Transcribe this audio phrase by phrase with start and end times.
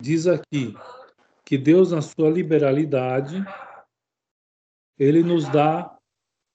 [0.00, 0.74] diz aqui
[1.44, 3.44] que Deus, na sua liberalidade,
[4.98, 5.98] ele nos dá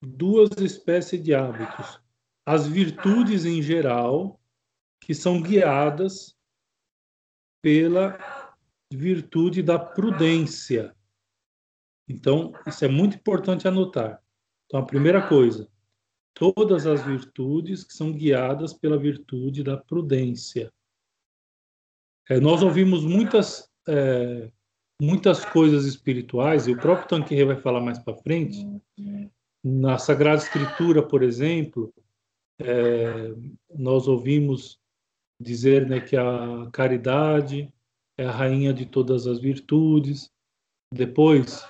[0.02, 2.00] duas espécies de hábitos.
[2.46, 4.40] As virtudes em geral,
[5.02, 6.36] que são guiadas
[7.62, 8.18] pela
[8.92, 10.96] virtude da prudência.
[12.08, 14.22] Então, isso é muito importante anotar.
[14.66, 15.68] Então, a primeira coisa,
[16.34, 20.72] todas as virtudes que são guiadas pela virtude da prudência.
[22.30, 24.50] É, nós ouvimos muitas é,
[25.02, 28.66] muitas coisas espirituais, e o próprio Tanqueray vai falar mais para frente,
[29.64, 31.94] na Sagrada Escritura, por exemplo,
[32.60, 33.34] é,
[33.74, 34.80] nós ouvimos
[35.40, 37.72] dizer né, que a caridade
[38.18, 40.32] é a rainha de todas as virtudes,
[40.94, 41.68] depois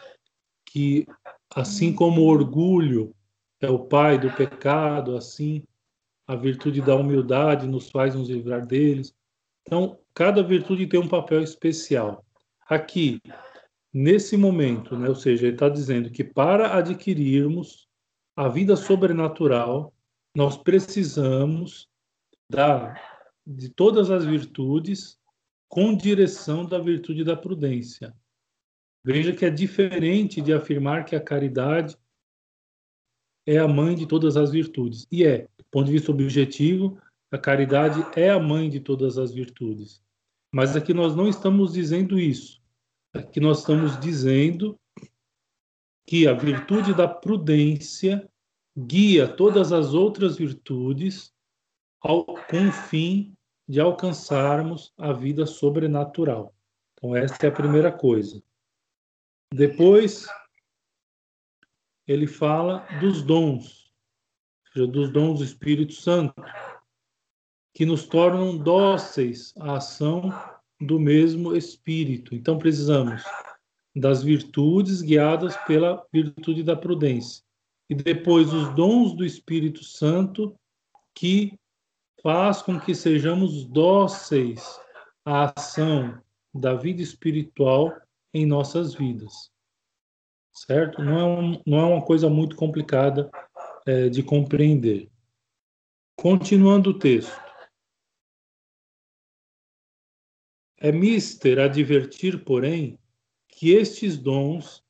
[0.67, 1.07] que
[1.55, 3.15] assim como o orgulho
[3.62, 5.63] é o pai do pecado, assim
[6.27, 9.15] a virtude da humildade nos faz nos livrar deles.
[9.67, 12.23] Então, cada virtude tem um papel especial.
[12.67, 13.19] Aqui,
[13.93, 17.87] nesse momento, né, ou seja, ele está dizendo que para adquirirmos
[18.35, 19.93] a vida sobrenatural,
[20.35, 21.90] nós precisamos
[22.49, 22.93] da,
[23.45, 25.17] de todas as virtudes
[25.68, 28.13] com direção da virtude da prudência.
[29.03, 31.97] Veja que é diferente de afirmar que a caridade
[33.45, 35.07] é a mãe de todas as virtudes.
[35.12, 36.99] E é, do ponto de vista objetivo,
[37.31, 40.04] a caridade é a mãe de todas as virtudes.
[40.51, 42.62] Mas aqui nós não estamos dizendo isso.
[43.13, 44.79] Aqui nós estamos dizendo
[46.07, 48.29] que a virtude da prudência
[48.77, 51.34] guia todas as outras virtudes
[52.01, 53.35] ao, com o fim
[53.68, 56.53] de alcançarmos a vida sobrenatural.
[56.93, 58.41] Então, essa é a primeira coisa.
[59.53, 60.27] Depois,
[62.07, 63.91] ele fala dos dons,
[64.75, 66.34] dos dons do Espírito Santo
[67.75, 70.34] que nos tornam dóceis à ação
[70.79, 72.34] do mesmo Espírito.
[72.34, 73.22] Então, precisamos
[73.94, 77.44] das virtudes guiadas pela virtude da prudência.
[77.90, 80.58] E depois, os dons do Espírito Santo,
[81.13, 81.59] que
[82.24, 84.80] faz com que sejamos dóceis
[85.25, 86.18] à ação
[86.53, 87.94] da vida espiritual
[88.34, 89.52] em nossas vidas.
[90.53, 91.03] Certo?
[91.03, 93.30] Não é, um, não é uma coisa muito complicada
[93.86, 95.09] é, de compreender.
[96.18, 97.44] Continuando o texto.
[100.85, 103.00] É mister advertir, porém,
[103.47, 104.84] que estes dons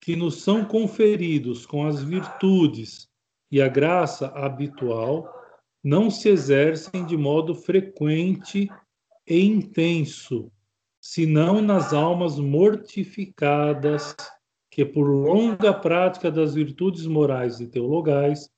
[0.00, 3.08] que nos são conferidos com as virtudes
[3.48, 5.32] e a graça habitual
[5.84, 8.68] não se exercem de modo frequente
[9.24, 10.50] e intenso,
[11.00, 14.16] senão nas almas mortificadas
[14.68, 18.50] que, por longa prática das virtudes morais e teologais,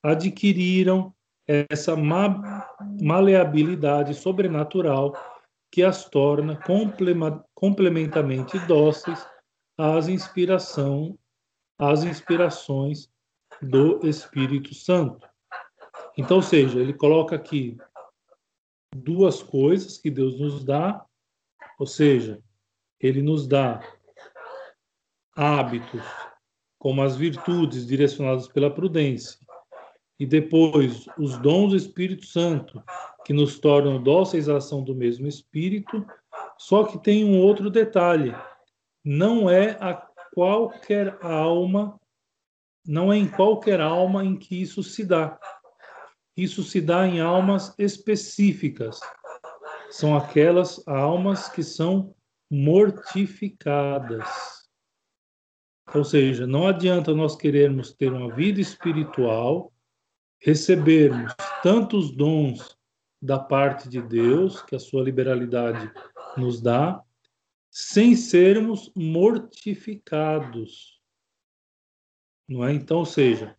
[0.00, 1.12] adquiriram
[1.48, 5.31] essa maleabilidade sobrenatural
[5.72, 6.60] que as torna
[7.54, 9.26] complementamente dóceis
[9.78, 11.18] às inspiração,
[11.78, 13.10] às inspirações
[13.62, 15.26] do Espírito Santo.
[16.18, 17.78] Então, ou seja, ele coloca aqui
[18.94, 21.02] duas coisas que Deus nos dá,
[21.78, 22.42] ou seja,
[23.00, 23.80] ele nos dá
[25.34, 26.02] hábitos
[26.78, 29.38] como as virtudes direcionadas pela prudência,
[30.18, 32.82] e depois os dons do Espírito Santo,
[33.24, 36.04] que nos tornam dóceis à ação do mesmo Espírito,
[36.58, 38.34] só que tem um outro detalhe:
[39.04, 39.94] não é a
[40.34, 41.98] qualquer alma,
[42.86, 45.38] não é em qualquer alma em que isso se dá.
[46.36, 49.00] Isso se dá em almas específicas.
[49.90, 52.14] São aquelas almas que são
[52.50, 54.26] mortificadas.
[55.94, 59.70] Ou seja, não adianta nós querermos ter uma vida espiritual,
[60.40, 62.78] recebermos tantos dons
[63.22, 65.88] da parte de Deus, que a sua liberalidade
[66.36, 67.00] nos dá,
[67.70, 71.00] sem sermos mortificados.
[72.48, 72.72] Não é?
[72.72, 73.56] Então, ou seja,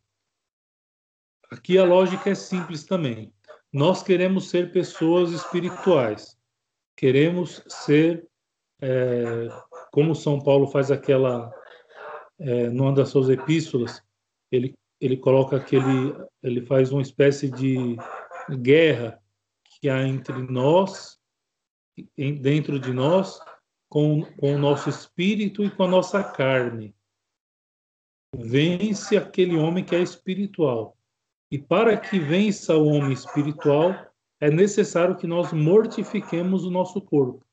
[1.50, 3.34] aqui a lógica é simples também.
[3.72, 6.38] Nós queremos ser pessoas espirituais,
[6.98, 8.28] queremos ser,
[8.82, 9.48] é,
[9.92, 11.52] como São Paulo faz aquela,
[12.38, 14.04] é, numa das suas epístolas,
[14.52, 17.96] ele, ele coloca aquele, ele faz uma espécie de
[18.62, 19.23] guerra
[19.84, 21.20] que há entre nós,
[22.16, 23.38] dentro de nós,
[23.90, 26.96] com, com o nosso espírito e com a nossa carne.
[28.34, 30.98] Vence aquele homem que é espiritual.
[31.52, 33.94] E para que vença o homem espiritual,
[34.40, 37.46] é necessário que nós mortifiquemos o nosso corpo.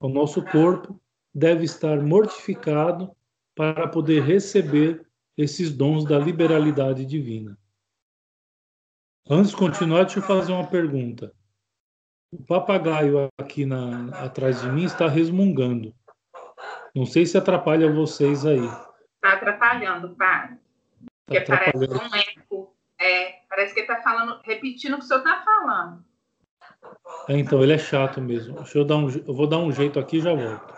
[0.00, 1.00] O nosso corpo
[1.32, 3.16] deve estar mortificado
[3.54, 7.56] para poder receber esses dons da liberalidade divina.
[9.30, 11.34] Antes de continuar, deixa eu fazer uma pergunta.
[12.32, 15.94] O papagaio aqui na, atrás de mim está resmungando.
[16.94, 18.64] Não sei se atrapalha vocês aí.
[18.64, 20.48] Está atrapalhando, pai.
[20.48, 20.58] Tá
[21.26, 22.74] Porque parece um eco.
[22.98, 26.04] É, parece que ele está falando, repetindo o que o senhor está falando.
[27.28, 28.56] É, então, ele é chato mesmo.
[28.56, 30.74] Deixa eu dar um, eu vou dar um jeito aqui e já volto.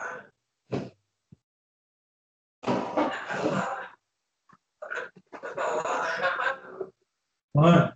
[7.55, 7.90] Mãe.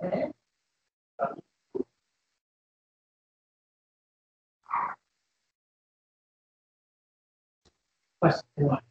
[0.00, 0.30] É.
[8.20, 8.82] Pastor.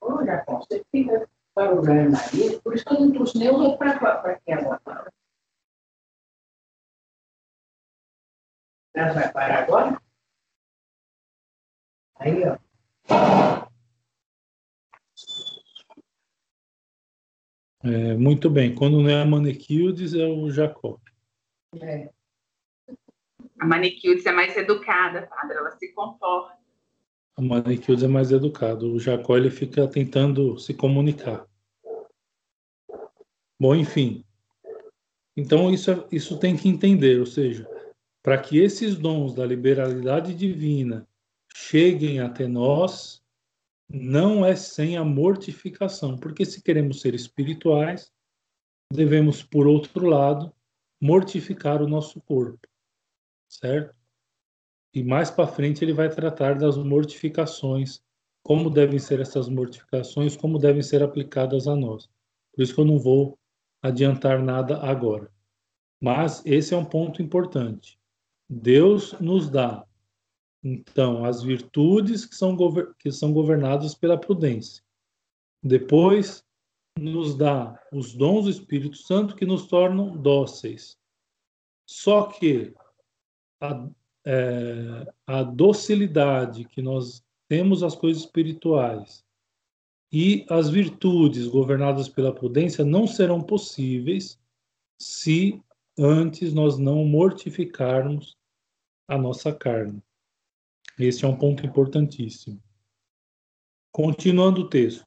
[0.00, 3.96] Olha, você fica para o marido, por isso que eu não trouxe nem o para
[3.96, 5.12] agora.
[8.94, 10.02] Ela vai parar agora?
[12.18, 13.39] Aí, ó.
[17.82, 18.74] É, muito bem.
[18.74, 21.00] Quando não é a Maniquildes, é o Jacó.
[21.80, 22.10] É.
[23.58, 25.56] A Maniquildes é mais educada, padre.
[25.56, 26.58] Ela se comporta.
[27.36, 28.84] A Maniquildes é mais educada.
[28.84, 31.46] O Jacó ele fica tentando se comunicar.
[33.58, 34.24] Bom, enfim.
[35.36, 37.68] Então isso, é, isso tem que entender, ou seja,
[38.22, 41.06] para que esses dons da liberalidade divina
[41.54, 43.19] cheguem até nós,
[43.92, 48.12] não é sem a mortificação, porque se queremos ser espirituais,
[48.92, 50.52] devemos, por outro lado,
[51.00, 52.68] mortificar o nosso corpo,
[53.48, 53.94] certo?
[54.94, 58.02] E mais para frente ele vai tratar das mortificações,
[58.42, 62.08] como devem ser essas mortificações, como devem ser aplicadas a nós.
[62.52, 63.38] Por isso que eu não vou
[63.82, 65.30] adiantar nada agora.
[66.00, 67.98] Mas esse é um ponto importante.
[68.48, 69.86] Deus nos dá
[70.62, 72.56] então, as virtudes que são,
[72.98, 74.82] que são governadas pela prudência.
[75.62, 76.44] Depois,
[76.98, 80.98] nos dá os dons do Espírito Santo que nos tornam dóceis.
[81.88, 82.74] Só que
[83.60, 83.88] a,
[84.24, 89.24] é, a docilidade que nós temos às coisas espirituais
[90.12, 94.38] e as virtudes governadas pela prudência não serão possíveis
[95.00, 95.62] se
[95.98, 98.36] antes nós não mortificarmos
[99.08, 100.02] a nossa carne.
[101.00, 102.62] Esse é um ponto importantíssimo.
[103.90, 105.06] Continuando o texto.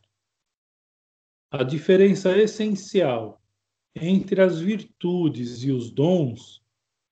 [1.52, 3.40] A diferença essencial
[3.96, 6.64] entre as virtudes e os dons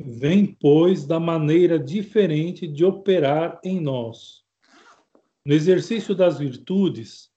[0.01, 4.43] vem, pois, da maneira diferente de operar em nós.
[5.45, 7.31] No exercício das virtudes,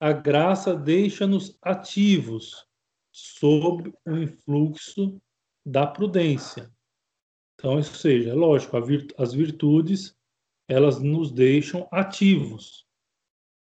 [0.00, 2.66] a graça deixa-nos ativos
[3.12, 5.22] sob o influxo
[5.64, 6.68] da prudência.
[7.54, 8.76] Então, ou seja, é lógico,
[9.16, 10.16] as virtudes
[10.68, 12.86] elas nos deixam ativos.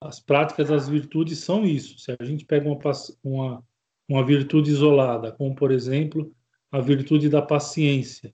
[0.01, 1.99] As práticas das virtudes são isso.
[1.99, 2.79] Se a gente pega uma,
[3.23, 3.63] uma,
[4.07, 6.33] uma virtude isolada, como por exemplo
[6.71, 8.33] a virtude da paciência,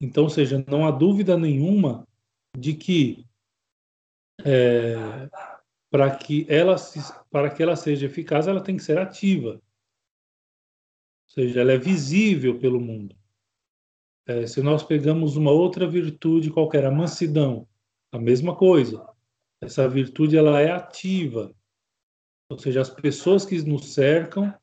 [0.00, 2.06] então, ou seja, não há dúvida nenhuma
[2.56, 3.26] de que
[4.44, 5.28] é,
[5.90, 6.76] para que ela
[7.30, 9.54] para que ela seja eficaz, ela tem que ser ativa.
[9.54, 13.16] Ou seja, ela é visível pelo mundo.
[14.26, 17.66] É, se nós pegamos uma outra virtude qualquer, a mansidão,
[18.12, 19.06] a mesma coisa.
[19.60, 21.54] Essa virtude ela é ativa.
[22.50, 24.54] Ou seja, as pessoas que nos cercam,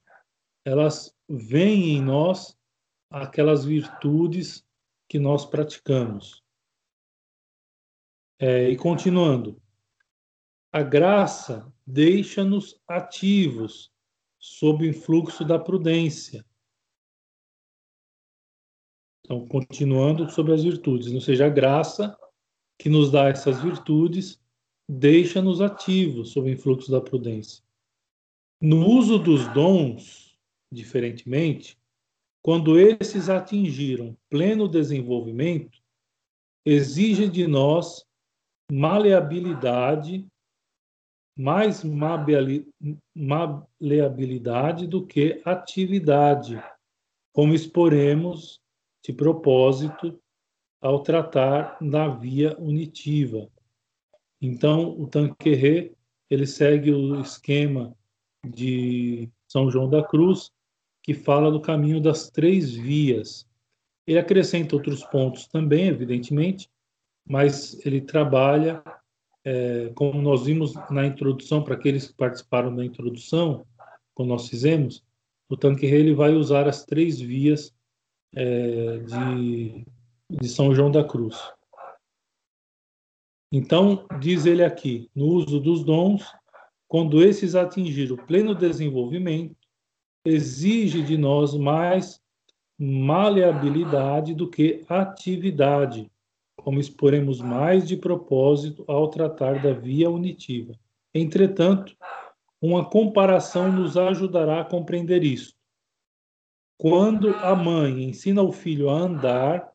[0.65, 2.57] elas veem em nós
[3.09, 4.65] aquelas virtudes
[5.07, 6.43] que nós praticamos.
[8.39, 9.61] É, e continuando,
[10.73, 13.93] a graça deixa-nos ativos
[14.39, 16.45] sob o influxo da prudência.
[19.23, 22.15] Então, continuando sobre as virtudes, ou seja, a graça
[22.77, 24.39] que nos dá essas virtudes,
[24.87, 27.63] deixa-nos ativos sob o influxo da prudência.
[28.61, 30.37] No uso dos dons,
[30.71, 31.77] diferentemente,
[32.41, 35.81] quando esses atingiram pleno desenvolvimento,
[36.65, 38.05] exige de nós
[38.71, 40.27] maleabilidade,
[41.37, 41.83] mais
[43.13, 46.63] maleabilidade do que atividade,
[47.33, 48.59] como exporemos
[49.03, 50.19] de propósito
[50.85, 53.49] ao tratar da via unitiva.
[54.39, 55.93] Então, o Tanquerê,
[56.29, 57.97] ele segue o esquema
[58.47, 60.51] de São João da Cruz,
[61.01, 63.47] que fala do caminho das três vias.
[64.05, 66.69] Ele acrescenta outros pontos também, evidentemente,
[67.27, 68.83] mas ele trabalha,
[69.43, 73.65] é, como nós vimos na introdução, para aqueles que participaram da introdução,
[74.13, 75.03] como nós fizemos,
[75.49, 77.73] o tanque rei ele vai usar as três vias
[78.35, 79.85] é, de,
[80.29, 81.37] de São João da Cruz.
[83.51, 86.25] Então, diz ele aqui, no uso dos dons,
[86.87, 89.55] quando esses atingir o pleno desenvolvimento,
[90.25, 92.21] exige de nós mais
[92.77, 96.11] maleabilidade do que atividade,
[96.57, 100.73] como exporemos mais de propósito ao tratar da via unitiva.
[101.13, 101.95] Entretanto,
[102.61, 105.53] uma comparação nos ajudará a compreender isso.
[106.77, 109.74] Quando a mãe ensina o filho a andar,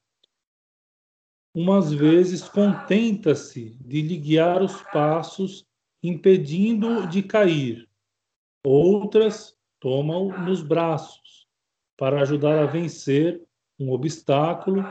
[1.55, 5.67] umas vezes contenta-se de lhe guiar os passos,
[6.03, 7.89] impedindo-o de cair.
[8.65, 11.47] Outras toma-o nos braços
[11.97, 13.43] para ajudar a vencer
[13.79, 14.85] um obstáculo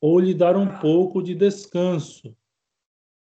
[0.00, 2.36] ou lhe dar um pouco de descanso.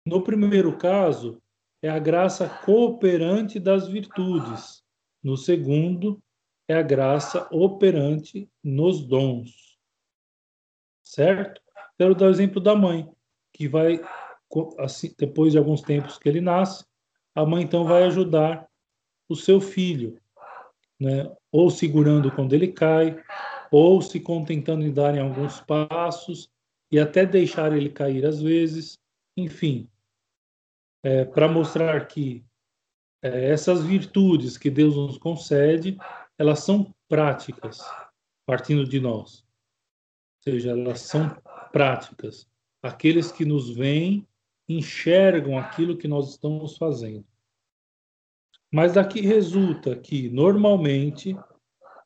[0.05, 1.41] No primeiro caso,
[1.83, 4.85] é a graça cooperante das virtudes.
[5.23, 6.23] No segundo,
[6.69, 9.79] é a graça operante nos dons.
[11.03, 11.66] Certo?
[11.99, 13.09] Quero dar o exemplo da mãe,
[13.53, 14.01] que vai,
[14.79, 16.85] assim, depois de alguns tempos que ele nasce,
[17.35, 18.67] a mãe então vai ajudar
[19.29, 20.21] o seu filho,
[21.01, 21.31] né?
[21.51, 23.23] ou segurando quando ele cai,
[23.71, 26.51] ou se contentando em dar em alguns passos
[26.91, 28.99] e até deixar ele cair às vezes,
[29.37, 29.89] enfim,
[31.03, 32.45] é, para mostrar que
[33.23, 35.99] é, essas virtudes que Deus nos concede,
[36.39, 37.81] elas são práticas,
[38.45, 39.41] partindo de nós.
[39.41, 41.37] Ou seja, elas são
[41.77, 42.49] práticas.
[42.83, 44.27] Aqueles que nos veem
[44.67, 47.27] enxergam aquilo que nós estamos fazendo.
[48.73, 51.37] Mas daqui resulta que, normalmente,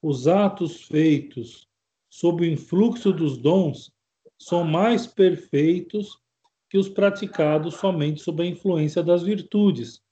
[0.03, 1.69] os atos feitos
[2.11, 3.93] sob o influxo dos dons
[4.37, 6.19] são mais perfeitos
[6.69, 10.03] que os praticados somente sob a influência das virtudes,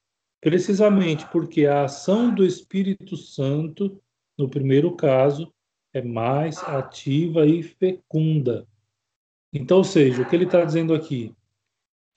[0.41, 4.01] precisamente porque a ação do Espírito Santo,
[4.39, 5.53] no primeiro caso,
[5.93, 8.65] é mais ativa e fecunda.
[9.53, 11.35] Então, ou seja, o que ele está dizendo aqui?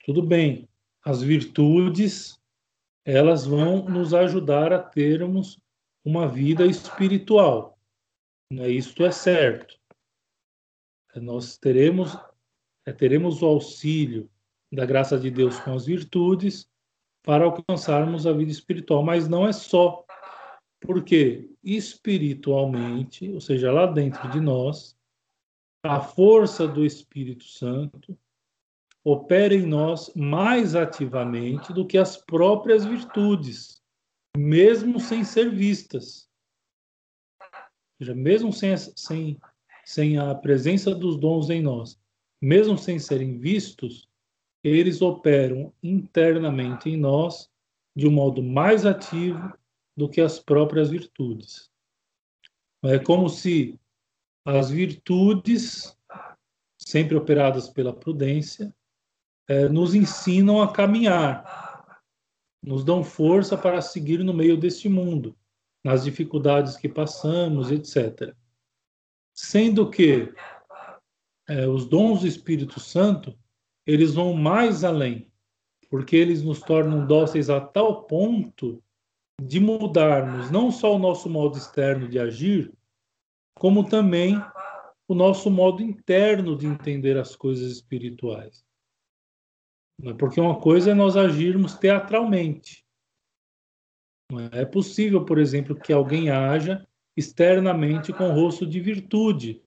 [0.04, 0.68] Tudo bem,
[1.04, 2.40] as virtudes
[3.04, 5.60] elas vão nos ajudar a termos
[6.04, 7.78] uma vida espiritual.
[8.52, 8.68] Né?
[8.70, 9.78] Isto é certo.
[11.16, 12.16] Nós teremos,
[12.86, 14.30] é, teremos o auxílio
[14.72, 16.68] da graça de Deus com as virtudes
[17.22, 20.04] para alcançarmos a vida espiritual, mas não é só.
[20.80, 24.96] Porque espiritualmente, ou seja, lá dentro de nós,
[25.82, 28.16] a força do Espírito Santo
[29.04, 33.82] opera em nós mais ativamente do que as próprias virtudes,
[34.36, 36.28] mesmo sem ser vistas.
[37.40, 37.48] Ou
[37.98, 39.40] seja, mesmo sem, sem,
[39.84, 42.00] sem a presença dos dons em nós,
[42.40, 44.08] mesmo sem serem vistos,
[44.62, 47.50] eles operam internamente em nós
[47.94, 49.52] de um modo mais ativo
[49.96, 51.70] do que as próprias virtudes.
[52.84, 53.78] É como se
[54.44, 55.96] as virtudes,
[56.78, 58.74] sempre operadas pela prudência,
[59.48, 62.00] é, nos ensinam a caminhar,
[62.62, 65.36] nos dão força para seguir no meio deste mundo,
[65.84, 68.34] nas dificuldades que passamos, etc.
[69.34, 70.32] Sendo que
[71.48, 73.36] é, os dons do Espírito Santo
[73.86, 75.30] eles vão mais além,
[75.90, 78.82] porque eles nos tornam dóceis a tal ponto
[79.42, 82.72] de mudarmos não só o nosso modo externo de agir,
[83.54, 84.42] como também
[85.06, 88.64] o nosso modo interno de entender as coisas espirituais.
[90.18, 92.84] Porque uma coisa é nós agirmos teatralmente.
[94.30, 99.62] Não é possível, por exemplo, que alguém haja externamente com rosto de virtude.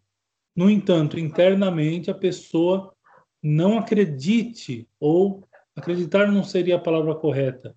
[0.56, 2.94] No entanto, internamente a pessoa
[3.42, 7.76] não acredite, ou acreditar não seria a palavra correta,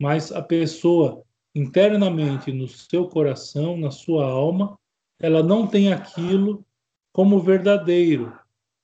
[0.00, 1.22] mas a pessoa
[1.54, 4.78] internamente no seu coração, na sua alma,
[5.22, 6.66] ela não tem aquilo
[7.12, 8.36] como verdadeiro,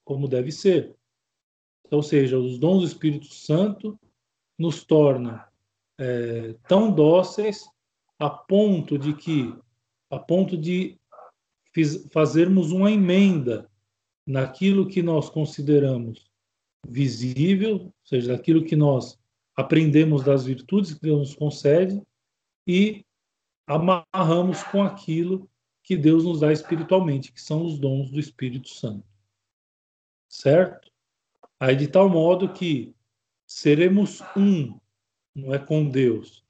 [0.05, 0.95] como deve ser.
[1.91, 3.99] Ou seja, os dons do Espírito Santo
[4.57, 5.43] nos tornam
[5.99, 7.69] é, tão dóceis
[8.21, 9.53] a ponto de que,
[10.11, 10.97] a ponto de
[11.73, 13.69] fiz, fazermos uma emenda
[14.25, 16.31] naquilo que nós consideramos
[16.87, 19.19] visível, ou seja, daquilo que nós
[19.57, 22.01] aprendemos das virtudes que Deus nos concede
[22.65, 23.05] e
[23.67, 25.49] amarramos com aquilo
[25.89, 29.09] que Deus nos dá espiritualmente, que são os dons do Espírito Santo.
[30.29, 30.93] Certo?
[31.59, 32.95] Aí de tal modo que
[33.47, 34.79] seremos um,
[35.35, 36.45] não é com Deus,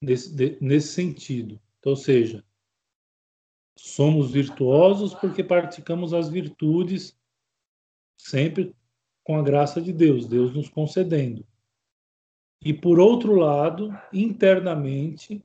[0.00, 1.60] nesse, de, nesse sentido.
[1.80, 2.44] Então, ou seja,
[3.76, 7.18] Somos virtuosos porque praticamos as virtudes
[8.16, 8.76] sempre
[9.24, 11.44] com a graça de Deus, Deus nos concedendo.
[12.64, 15.44] E por outro lado, internamente,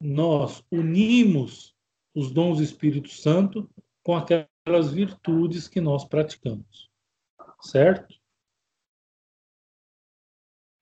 [0.00, 1.74] nós unimos
[2.18, 3.70] os dons do Espírito Santo
[4.02, 6.90] com aquelas virtudes que nós praticamos.
[7.62, 8.12] Certo?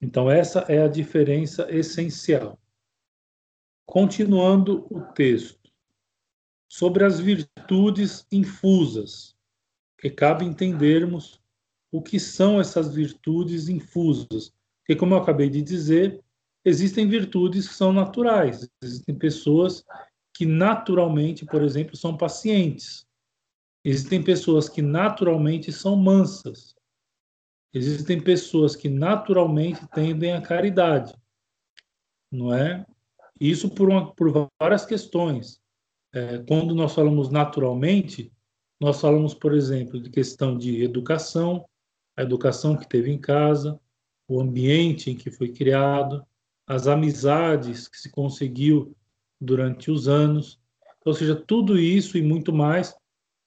[0.00, 2.58] Então, essa é a diferença essencial.
[3.84, 5.70] Continuando o texto,
[6.68, 9.36] sobre as virtudes infusas,
[9.98, 11.40] que cabe entendermos
[11.92, 14.54] o que são essas virtudes infusas.
[14.80, 16.22] Porque, como eu acabei de dizer,
[16.64, 19.84] existem virtudes que são naturais, existem pessoas
[20.36, 23.06] que naturalmente, por exemplo, são pacientes.
[23.82, 26.74] Existem pessoas que naturalmente são mansas.
[27.72, 31.14] Existem pessoas que naturalmente tendem à caridade.
[32.30, 32.84] Não é?
[33.40, 35.60] Isso por, uma, por várias questões.
[36.12, 38.32] É, quando nós falamos naturalmente,
[38.80, 41.66] nós falamos, por exemplo, de questão de educação,
[42.16, 43.80] a educação que teve em casa,
[44.28, 46.26] o ambiente em que foi criado,
[46.66, 48.95] as amizades que se conseguiu
[49.40, 50.60] durante os anos.
[51.04, 52.94] Ou seja, tudo isso e muito mais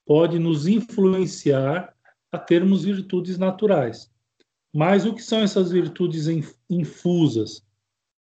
[0.05, 1.95] pode nos influenciar
[2.31, 4.11] a termos virtudes naturais.
[4.73, 6.27] Mas o que são essas virtudes
[6.69, 7.65] infusas,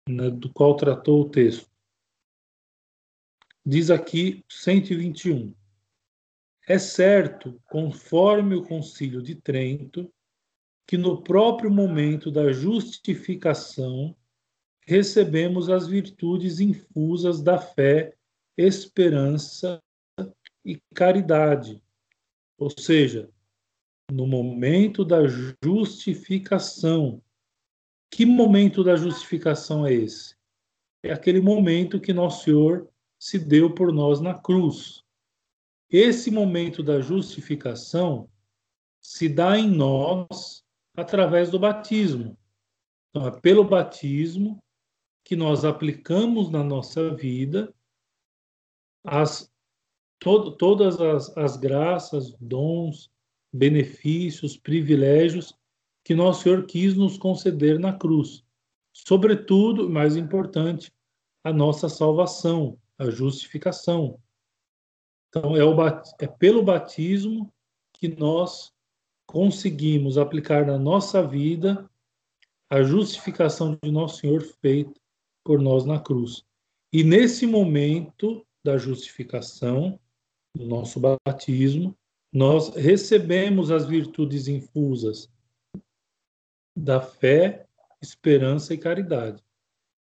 [0.08, 1.68] né, do qual tratou o texto?
[3.64, 5.52] Diz aqui 121.
[6.68, 10.12] É certo, conforme o Concílio de Trento,
[10.86, 14.16] que no próprio momento da justificação
[14.86, 18.16] recebemos as virtudes infusas da fé,
[18.56, 19.82] esperança
[20.64, 21.82] e caridade.
[22.56, 23.28] Ou seja,
[24.10, 25.26] no momento da
[25.62, 27.20] justificação.
[28.10, 30.36] Que momento da justificação é esse?
[31.02, 32.88] É aquele momento que nosso Senhor
[33.18, 35.02] se deu por nós na cruz.
[35.90, 38.30] Esse momento da justificação
[39.00, 40.64] se dá em nós
[40.96, 42.38] através do batismo.
[43.10, 44.62] Então, é pelo batismo
[45.26, 47.74] que nós aplicamos na nossa vida
[49.04, 49.52] as,
[50.20, 53.10] to, todas as, as graças, dons,
[53.52, 55.52] benefícios, privilégios
[56.04, 58.44] que nosso Senhor quis nos conceder na cruz.
[58.92, 60.92] Sobretudo, mais importante,
[61.42, 64.20] a nossa salvação, a justificação.
[65.28, 65.76] Então, é, o,
[66.20, 67.52] é pelo batismo
[67.94, 68.72] que nós
[69.26, 71.90] conseguimos aplicar na nossa vida
[72.70, 74.94] a justificação de nosso Senhor feita
[75.46, 76.44] por nós na cruz.
[76.92, 79.98] E nesse momento da justificação,
[80.54, 81.96] do nosso batismo,
[82.32, 85.30] nós recebemos as virtudes infusas
[86.76, 87.66] da fé,
[88.02, 89.42] esperança e caridade.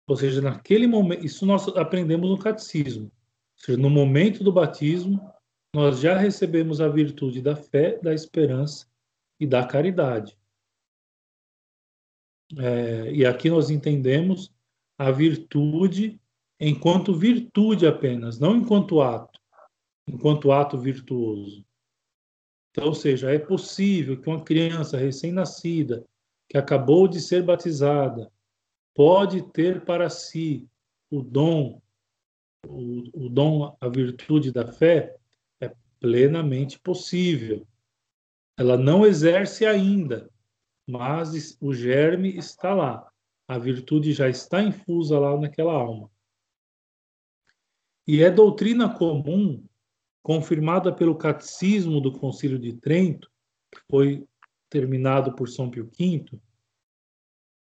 [0.07, 3.05] Ou seja, naquele momento, isso nós aprendemos no catecismo.
[3.05, 5.19] Ou seja, no momento do batismo,
[5.73, 8.87] nós já recebemos a virtude da fé, da esperança
[9.39, 10.37] e da caridade.
[12.57, 14.54] É, e aqui nós entendemos
[14.97, 16.19] a virtude
[16.59, 19.39] enquanto virtude apenas, não enquanto ato,
[20.07, 21.65] enquanto ato virtuoso.
[22.71, 26.05] Então, ou seja, é possível que uma criança recém-nascida,
[26.49, 28.31] que acabou de ser batizada,
[28.93, 30.67] pode ter para si
[31.09, 31.81] o dom,
[32.65, 35.15] o, o dom, a virtude da fé,
[35.59, 37.67] é plenamente possível.
[38.57, 40.29] Ela não exerce ainda,
[40.87, 43.11] mas o germe está lá
[43.47, 46.09] a virtude já está infusa lá naquela alma.
[48.07, 49.63] E é doutrina comum,
[50.21, 53.29] confirmada pelo Catecismo do Concílio de Trento,
[53.71, 54.27] que foi
[54.69, 56.25] terminado por São Pio V,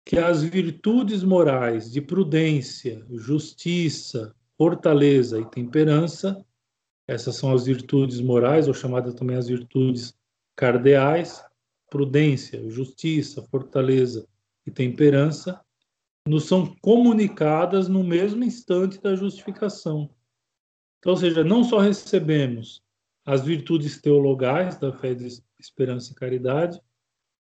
[0.05, 6.45] que as virtudes morais de prudência, justiça, fortaleza e temperança,
[7.07, 10.15] essas são as virtudes morais, ou chamadas também as virtudes
[10.57, 11.45] cardeais,
[11.91, 14.27] prudência, justiça, fortaleza
[14.67, 15.61] e temperança,
[16.29, 20.11] nos são comunicadas no mesmo instante da justificação.
[20.99, 22.83] Então, ou seja, não só recebemos
[23.25, 25.27] as virtudes teologais da fé, de
[25.59, 26.81] esperança e caridade,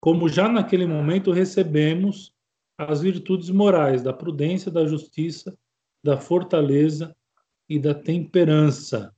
[0.00, 2.32] como já naquele momento recebemos
[2.78, 5.56] as virtudes morais da prudência, da justiça,
[6.04, 7.16] da fortaleza
[7.68, 9.12] e da temperança.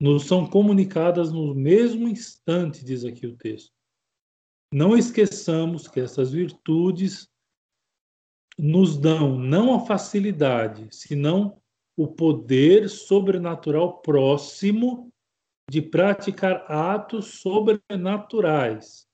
[0.00, 3.72] Nos são comunicadas no mesmo instante, diz aqui o texto.
[4.72, 7.28] Não esqueçamos que essas virtudes
[8.58, 11.56] nos dão não a facilidade, senão
[11.96, 15.12] o poder sobrenatural próximo
[15.70, 19.06] de praticar atos sobrenaturais,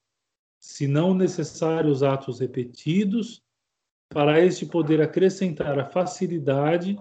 [0.58, 3.42] se não necessários atos repetidos,
[4.08, 6.96] para este poder acrescentar a facilidade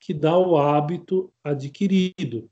[0.00, 2.50] que dá o hábito adquirido.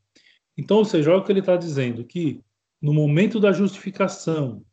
[0.57, 2.41] Então, ou seja, olha o que ele está dizendo, que
[2.81, 4.65] no momento da justificação,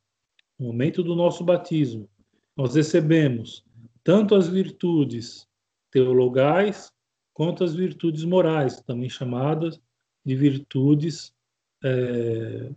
[0.60, 2.08] no momento do nosso batismo,
[2.56, 3.66] nós recebemos
[4.04, 5.48] tanto as virtudes
[5.92, 6.92] teologais
[7.34, 9.82] quanto as virtudes morais, também chamadas
[10.26, 11.36] de virtudes,
[11.84, 12.72] é,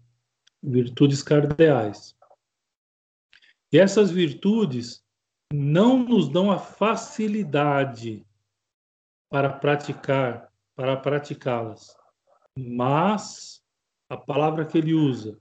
[0.63, 2.17] virtudes cardeais.
[3.73, 5.05] E essas virtudes
[5.53, 8.25] não nos dão a facilidade
[9.29, 11.97] para praticar, para praticá-las.
[12.57, 13.63] Mas
[14.09, 15.39] a palavra que ele usa,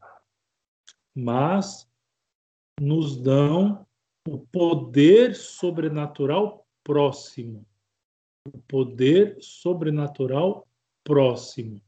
[1.15, 1.87] mas
[2.81, 3.85] nos dão
[4.27, 7.65] o poder sobrenatural próximo.
[8.47, 10.67] O poder sobrenatural
[11.03, 11.81] próximo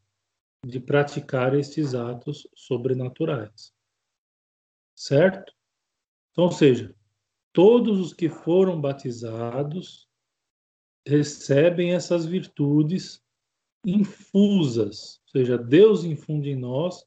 [0.66, 3.74] de praticar estes atos sobrenaturais.
[4.96, 5.54] Certo?
[6.32, 6.96] Então, ou seja,
[7.54, 10.10] todos os que foram batizados
[11.08, 13.24] recebem essas virtudes
[13.86, 17.06] infusas, ou seja, Deus infunde em nós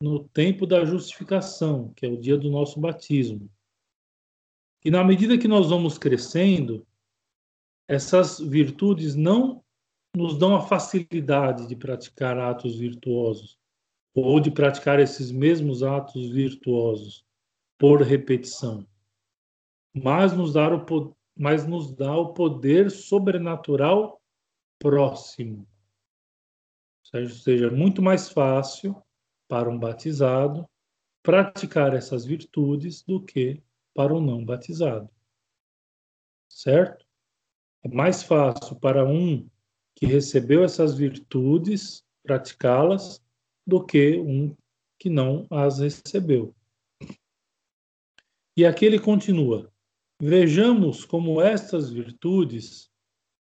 [0.00, 3.50] no tempo da justificação, que é o dia do nosso batismo.
[4.84, 6.86] E na medida que nós vamos crescendo,
[7.88, 9.64] essas virtudes não
[10.14, 13.58] nos dão a facilidade de praticar atos virtuosos
[14.14, 17.24] ou de praticar esses mesmos atos virtuosos
[17.78, 18.86] por repetição,
[19.92, 24.22] mas nos dá o, mas nos dá o poder sobrenatural
[24.78, 25.66] próximo.
[27.12, 28.96] Ou seja, muito mais fácil
[29.48, 30.68] para um batizado
[31.22, 33.62] praticar essas virtudes do que
[33.94, 35.08] para um não batizado.
[36.48, 37.06] Certo?
[37.84, 39.48] É mais fácil para um
[39.94, 43.22] que recebeu essas virtudes praticá-las
[43.66, 44.56] do que um
[44.98, 46.54] que não as recebeu.
[48.56, 49.72] E aqui ele continua:
[50.20, 52.90] Vejamos como estas virtudes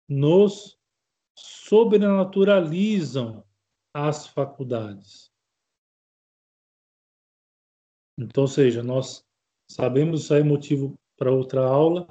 [0.08, 0.78] nos
[1.36, 3.44] sobrenaturalizam
[3.94, 5.32] as faculdades.
[8.18, 9.26] Então, ou seja, nós
[9.68, 12.08] sabemos, isso é motivo para outra aula,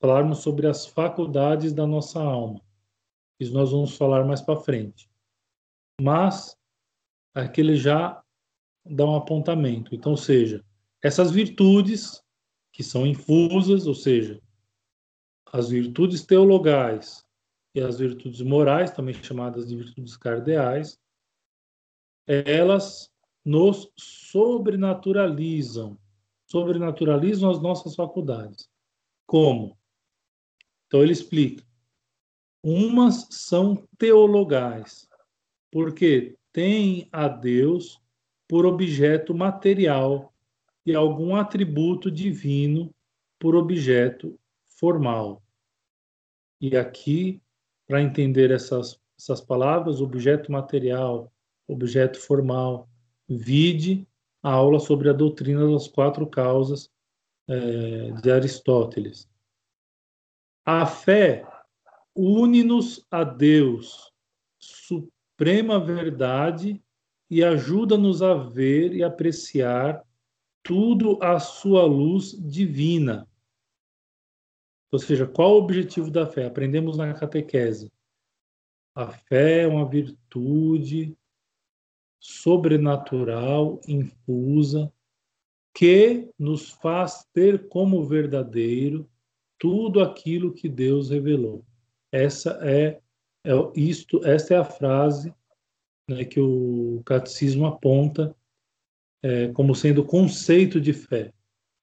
[0.00, 2.60] falarmos sobre as faculdades da nossa alma.
[3.38, 5.08] Isso nós vamos falar mais para frente.
[6.00, 6.56] Mas
[7.34, 8.22] aqui ele já
[8.84, 9.94] dá um apontamento.
[9.94, 10.64] Então, seja,
[11.02, 12.22] essas virtudes
[12.72, 14.42] que são infusas, ou seja,
[15.52, 17.24] as virtudes teologais
[17.74, 20.98] e as virtudes morais, também chamadas de virtudes cardeais,
[22.26, 23.12] elas
[23.44, 25.98] nos sobrenaturalizam,
[26.54, 28.70] sobrenaturalizam as nossas faculdades.
[29.26, 29.76] Como?
[30.86, 31.64] Então ele explica.
[32.62, 35.08] Umas são teologais,
[35.68, 38.00] porque têm a Deus
[38.46, 40.32] por objeto material
[40.86, 42.94] e algum atributo divino
[43.36, 44.38] por objeto
[44.78, 45.42] formal.
[46.60, 47.42] E aqui,
[47.84, 51.32] para entender essas, essas palavras, objeto material,
[51.66, 52.88] objeto formal,
[53.28, 54.06] vide
[54.44, 56.92] a aula sobre a doutrina das quatro causas
[57.48, 59.26] é, de Aristóteles.
[60.66, 61.46] A fé
[62.14, 64.12] une-nos a Deus,
[64.58, 66.80] suprema verdade,
[67.30, 70.04] e ajuda-nos a ver e apreciar
[70.62, 73.26] tudo à sua luz divina.
[74.92, 76.44] Ou seja, qual o objetivo da fé?
[76.46, 77.90] Aprendemos na catequese.
[78.94, 81.16] A fé é uma virtude
[82.24, 84.90] sobrenatural, infusa,
[85.74, 89.06] que nos faz ter como verdadeiro
[89.58, 91.62] tudo aquilo que Deus revelou.
[92.10, 92.98] Essa é,
[93.44, 95.34] é isto, esta é a frase
[96.08, 98.34] né, que o catecismo aponta
[99.22, 101.30] é, como sendo conceito de fé.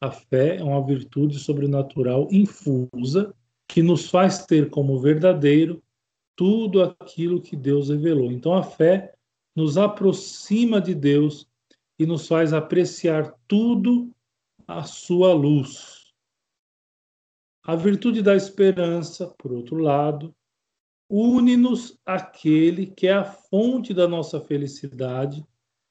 [0.02, 3.32] A fé é uma virtude sobrenatural infusa
[3.68, 5.84] que nos faz ter como verdadeiro
[6.36, 8.32] tudo aquilo que Deus revelou.
[8.32, 9.14] Então a fé
[9.56, 11.48] nos aproxima de Deus
[12.00, 14.14] e nos faz apreciar tudo
[14.68, 16.14] à sua luz.
[17.64, 20.36] A virtude da esperança, por outro lado,
[21.10, 25.46] une-nos àquele que é a fonte da nossa felicidade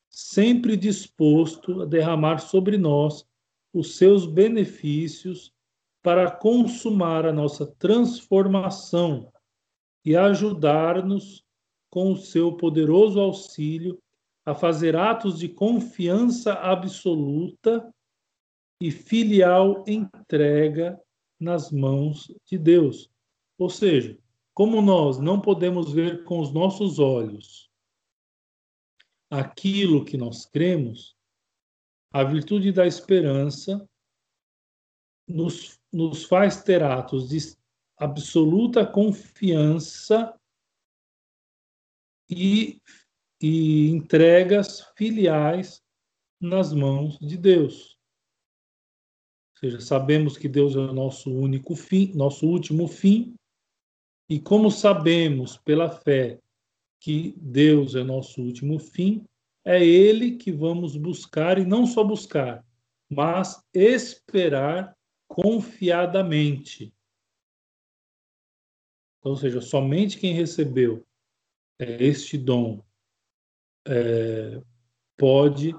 [0.08, 3.24] sempre disposto a derramar sobre nós
[3.72, 5.52] os seus benefícios
[6.02, 9.32] para consumar a nossa transformação
[10.04, 11.44] e ajudar-nos
[11.90, 14.00] com o seu poderoso auxílio
[14.46, 17.92] a fazer atos de confiança absoluta
[18.80, 20.98] e filial entrega
[21.38, 23.10] nas mãos de Deus.
[23.58, 24.18] Ou seja,
[24.54, 27.68] como nós não podemos ver com os nossos olhos
[29.30, 31.14] aquilo que nós cremos,
[32.12, 33.88] a virtude da esperança
[35.28, 37.38] nos, nos faz ter atos de
[37.96, 40.34] absoluta confiança
[42.30, 42.80] e,
[43.40, 45.82] e entregas filiais
[46.40, 47.98] nas mãos de Deus.
[49.54, 53.34] Ou seja, sabemos que Deus é o nosso único fim, nosso último fim,
[54.28, 56.38] e como sabemos pela fé
[57.00, 59.24] que Deus é nosso último fim,
[59.64, 62.64] é Ele que vamos buscar e não só buscar,
[63.10, 64.96] mas esperar
[65.28, 66.94] confiadamente.
[69.22, 71.04] Ou seja, somente quem recebeu
[71.80, 72.82] este dom
[73.86, 74.60] é,
[75.16, 75.74] pode,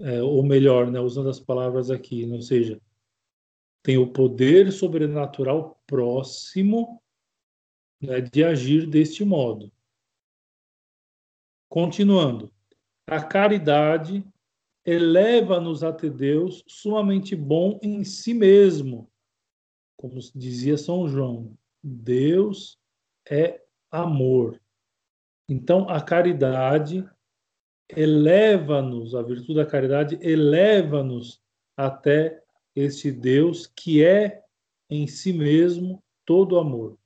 [0.00, 2.80] é, ou melhor, né, usando as palavras aqui, né, ou seja,
[3.82, 7.02] tem o poder sobrenatural próximo
[8.00, 9.72] né, de agir deste modo.
[11.68, 12.52] Continuando,
[13.06, 14.24] a caridade
[14.84, 19.10] eleva-nos até Deus, sumamente bom em si mesmo.
[19.96, 22.78] Como dizia São João, Deus
[23.28, 24.60] é amor.
[25.48, 27.08] Então, a caridade
[27.88, 31.40] eleva-nos, a virtude da caridade eleva-nos
[31.76, 32.42] até
[32.76, 34.44] este Deus que é
[34.90, 36.98] em si mesmo todo amor.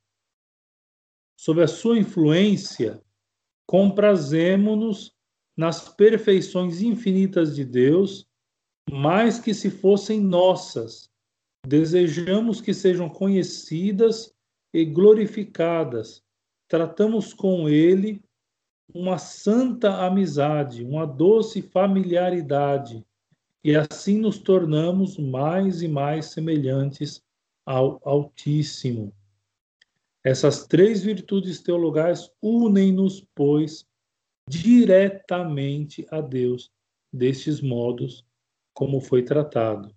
[1.39, 3.01] Sob a sua influência,
[3.65, 5.15] comprazemo-nos
[5.55, 8.27] nas perfeições infinitas de Deus,
[8.89, 11.09] mais que se fossem nossas.
[11.65, 14.33] Desejamos que sejam conhecidas
[14.73, 16.23] e glorificadas.
[16.67, 18.21] Tratamos com Ele
[18.93, 23.05] uma santa amizade, uma doce familiaridade,
[23.63, 27.23] e assim nos tornamos mais e mais semelhantes
[27.65, 29.13] ao Altíssimo.
[30.23, 33.85] Essas três virtudes teologais unem-nos, pois,
[34.47, 36.71] diretamente a Deus
[37.11, 38.25] destes modos
[38.73, 39.93] como foi tratado.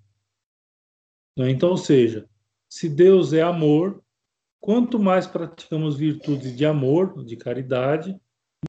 [1.36, 1.50] Né?
[1.50, 2.28] Então, ou seja,
[2.68, 4.02] se Deus é amor,
[4.60, 8.20] quanto mais praticamos virtudes de amor, de caridade,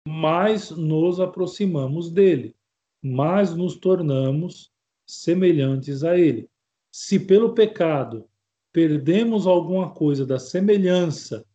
[0.08, 2.56] mais nos aproximamos dele,
[3.02, 4.72] mais nos tornamos
[5.06, 6.50] semelhantes a ele.
[6.92, 8.28] Se pelo pecado
[8.72, 11.46] perdemos alguma coisa da semelhança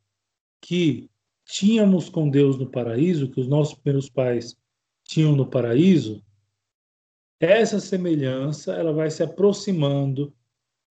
[0.60, 1.10] que
[1.44, 4.56] tínhamos com Deus no paraíso, que os nossos primeiros pais
[5.04, 6.24] tinham no paraíso,
[7.38, 10.32] essa semelhança ela vai se aproximando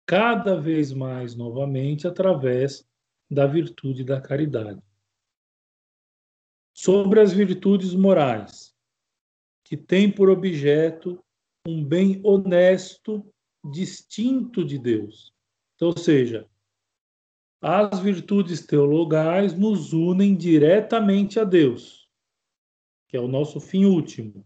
[0.06, 2.86] cada vez mais novamente através
[3.30, 4.82] da virtude da caridade.
[6.74, 8.74] Sobre as virtudes morais,
[9.64, 11.24] que têm por objeto
[11.68, 13.26] um bem honesto,
[13.72, 15.34] distinto de Deus.
[15.76, 16.48] Então, ou seja,
[17.62, 22.10] as virtudes teologais nos unem diretamente a Deus,
[23.08, 24.46] que é o nosso fim último.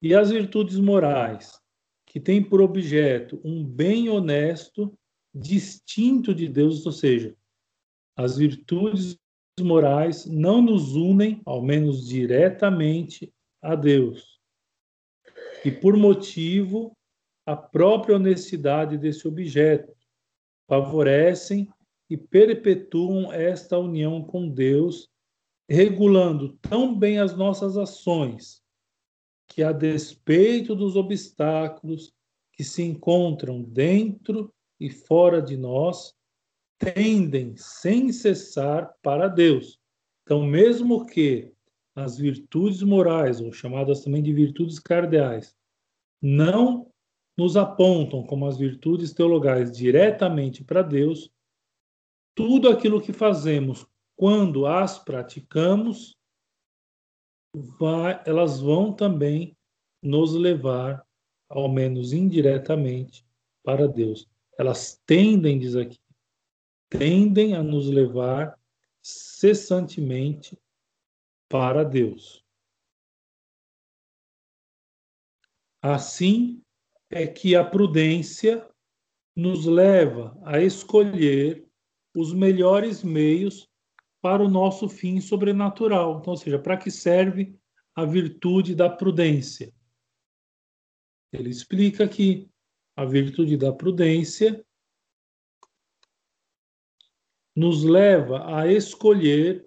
[0.00, 1.60] E as virtudes morais,
[2.06, 4.96] que têm por objeto um bem honesto,
[5.34, 7.36] distinto de Deus, ou seja,
[8.16, 9.18] as virtudes
[9.60, 14.38] morais não nos unem, ao menos diretamente, a Deus.
[15.64, 16.96] E por motivo,
[17.46, 19.92] a própria honestidade desse objeto
[20.68, 21.68] favorecem
[22.10, 25.08] e perpetuam esta união com Deus,
[25.68, 28.62] regulando tão bem as nossas ações,
[29.48, 32.12] que a despeito dos obstáculos
[32.52, 36.14] que se encontram dentro e fora de nós,
[36.78, 39.78] tendem sem cessar para Deus.
[40.22, 41.52] Então, mesmo que
[41.94, 45.54] as virtudes morais, ou chamadas também de virtudes cardeais,
[46.22, 46.90] não
[47.36, 51.30] nos apontam como as virtudes teologais diretamente para Deus,
[52.34, 53.86] tudo aquilo que fazemos
[54.16, 56.16] quando as praticamos,
[57.54, 59.56] vai, elas vão também
[60.02, 61.04] nos levar,
[61.48, 63.24] ao menos indiretamente,
[63.62, 64.28] para Deus.
[64.58, 65.98] Elas tendem, diz aqui,
[66.88, 68.58] tendem a nos levar
[69.02, 70.58] cessantemente
[71.48, 72.44] para Deus.
[75.80, 76.62] Assim
[77.10, 78.68] é que a prudência
[79.34, 81.66] nos leva a escolher
[82.14, 83.68] os melhores meios
[84.20, 86.18] para o nosso fim sobrenatural.
[86.18, 87.56] Então, ou seja, para que serve
[87.94, 89.72] a virtude da prudência?
[91.32, 92.50] Ele explica que
[92.96, 94.64] a virtude da prudência
[97.58, 99.66] nos leva a escolher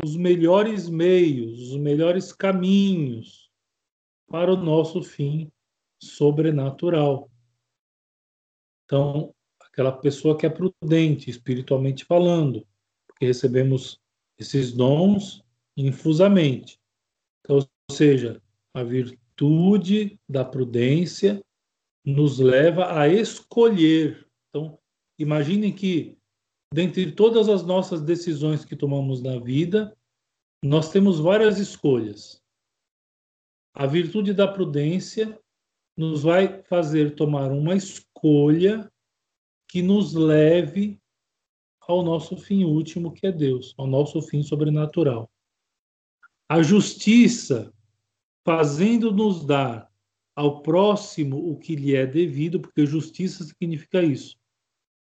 [0.00, 3.50] os melhores meios, os melhores caminhos
[4.28, 5.50] para o nosso fim
[6.00, 7.28] sobrenatural.
[8.84, 12.64] Então, aquela pessoa que é prudente, espiritualmente falando,
[13.08, 14.00] porque recebemos
[14.38, 15.42] esses dons
[15.76, 16.78] infusamente.
[17.40, 18.40] Então, ou seja,
[18.72, 21.42] a virtude da prudência
[22.06, 24.28] nos leva a escolher.
[24.48, 24.78] Então,
[25.18, 26.16] imaginem que,
[26.72, 29.96] dentre todas as nossas decisões que tomamos na vida,
[30.64, 32.42] nós temos várias escolhas.
[33.74, 35.38] A virtude da prudência
[35.96, 38.90] nos vai fazer tomar uma escolha
[39.68, 40.98] que nos leve
[41.80, 45.30] ao nosso fim último, que é Deus, ao nosso fim sobrenatural.
[46.48, 47.72] A justiça,
[48.44, 49.90] fazendo-nos dar
[50.34, 54.38] ao próximo o que lhe é devido, porque justiça significa isso.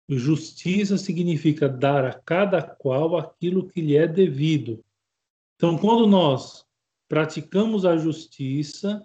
[0.08, 4.84] Justiça significa dar a cada qual aquilo que lhe é devido.
[5.56, 6.66] Então, quando nós
[7.08, 9.04] praticamos a justiça,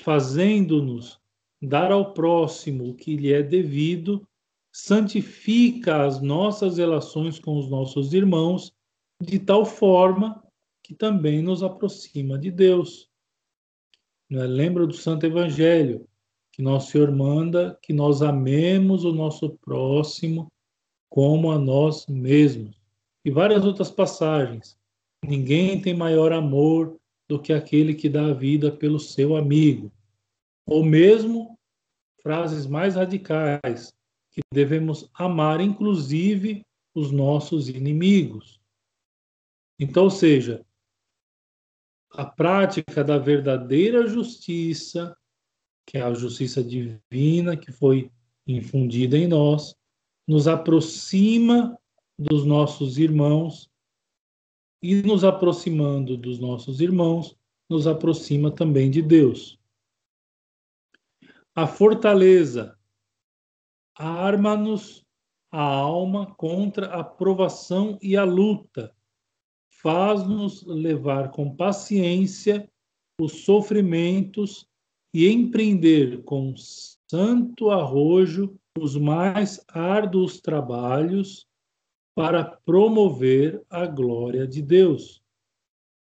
[0.00, 1.20] fazendo-nos
[1.62, 4.26] dar ao próximo o que lhe é devido,
[4.72, 8.74] santifica as nossas relações com os nossos irmãos
[9.20, 10.42] de tal forma
[10.82, 13.08] que também nos aproxima de Deus.
[14.28, 14.44] Né?
[14.46, 16.06] Lembra do Santo Evangelho,
[16.54, 20.46] que Nosso Senhor manda que nós amemos o nosso próximo
[21.10, 22.80] como a nós mesmos.
[23.24, 24.78] E várias outras passagens.
[25.24, 26.96] Ninguém tem maior amor
[27.28, 29.90] do que aquele que dá a vida pelo seu amigo.
[30.64, 31.58] Ou mesmo
[32.22, 33.92] frases mais radicais,
[34.30, 36.64] que devemos amar inclusive
[36.94, 38.60] os nossos inimigos.
[39.76, 40.64] Então, ou seja,
[42.12, 45.16] a prática da verdadeira justiça,
[45.86, 48.10] que é a justiça divina que foi
[48.46, 49.74] infundida em nós,
[50.26, 51.78] nos aproxima
[52.18, 53.70] dos nossos irmãos
[54.82, 57.36] e nos aproximando dos nossos irmãos,
[57.68, 59.58] nos aproxima também de Deus.
[61.54, 62.78] A fortaleza
[63.94, 65.04] arma-nos
[65.56, 68.92] a alma contra a provação e a luta,
[69.70, 72.68] faz-nos levar com paciência
[73.20, 74.68] os sofrimentos
[75.14, 81.46] e empreender com santo arrojo os mais árduos trabalhos
[82.16, 85.22] para promover a glória de Deus.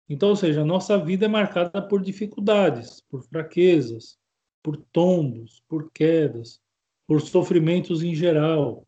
[0.09, 4.17] Então, ou seja, a nossa vida é marcada por dificuldades, por fraquezas,
[4.63, 6.61] por tombos, por quedas,
[7.07, 8.77] por sofrimentos em geral.
[8.77, 8.87] Ou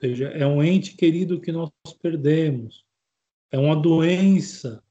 [0.00, 1.70] seja, é um ente querido que nós
[2.00, 2.84] perdemos,
[3.50, 4.82] é uma doença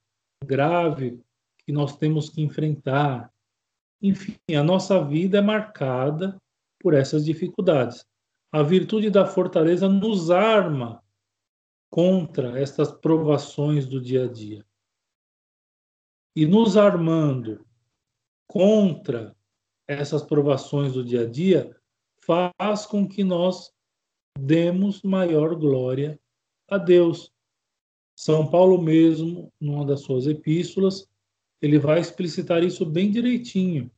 [0.44, 1.20] grave
[1.66, 3.32] que nós temos que enfrentar.
[4.04, 6.38] Enfim, a nossa vida é marcada
[6.78, 8.06] por essas dificuldades.
[8.52, 11.02] A virtude da fortaleza nos arma
[11.90, 14.66] contra estas provações do dia a dia.
[16.36, 17.66] E nos armando
[18.46, 19.34] contra
[19.88, 21.74] essas provações do dia a dia,
[22.18, 23.72] faz com que nós
[24.38, 26.20] demos maior glória
[26.70, 27.32] a Deus.
[28.18, 31.08] São Paulo mesmo, numa das suas epístolas,
[31.64, 33.90] ele vai explicitar isso bem direitinho.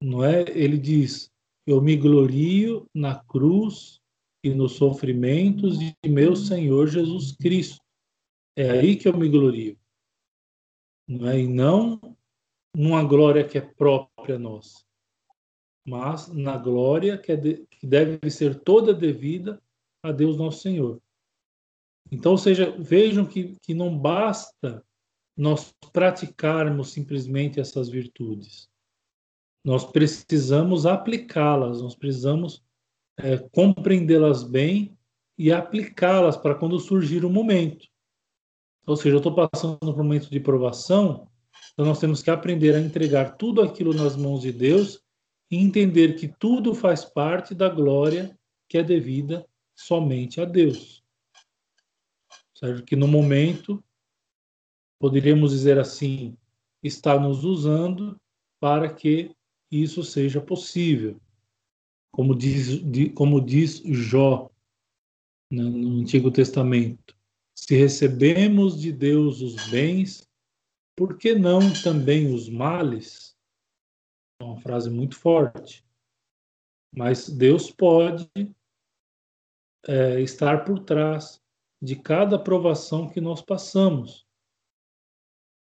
[0.00, 0.42] Não é?
[0.42, 1.32] Ele diz:
[1.66, 4.00] "Eu me glorio na cruz
[4.44, 7.82] e nos sofrimentos de meu Senhor Jesus Cristo".
[8.56, 9.76] É aí que eu me glorio.
[11.08, 11.40] Não é?
[11.40, 12.00] E não
[12.76, 14.84] numa glória que é própria nossa,
[15.86, 19.62] mas na glória que, é de, que deve ser toda devida
[20.02, 21.00] a Deus nosso Senhor.
[22.10, 24.84] Então, ou seja, vejam que, que não basta
[25.36, 28.68] nós praticarmos simplesmente essas virtudes.
[29.64, 32.62] Nós precisamos aplicá-las, nós precisamos
[33.18, 34.96] é, compreendê-las bem
[35.36, 37.86] e aplicá-las para quando surgir o momento.
[38.86, 41.28] Ou seja, eu estou passando por um momento de provação,
[41.72, 45.00] então nós temos que aprender a entregar tudo aquilo nas mãos de Deus
[45.50, 51.04] e entender que tudo faz parte da glória que é devida somente a Deus
[52.54, 52.84] certo?
[52.84, 53.82] que no momento,
[54.98, 56.36] poderíamos dizer assim,
[56.82, 58.20] está nos usando
[58.60, 59.34] para que
[59.70, 61.20] isso seja possível.
[62.12, 62.80] Como diz,
[63.14, 64.50] como diz Jó
[65.50, 67.16] né, no Antigo Testamento.
[67.54, 70.28] Se recebemos de Deus os bens,
[70.96, 73.36] por que não também os males?
[74.40, 75.84] É uma frase muito forte.
[76.96, 78.28] Mas Deus pode
[79.86, 81.40] é, estar por trás
[81.82, 84.26] de cada aprovação que nós passamos.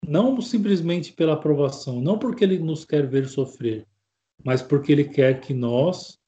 [0.06, 3.84] Não simplesmente pela aprovação, não porque ele nos quer ver sofrer,
[4.44, 6.20] mas porque ele quer que nós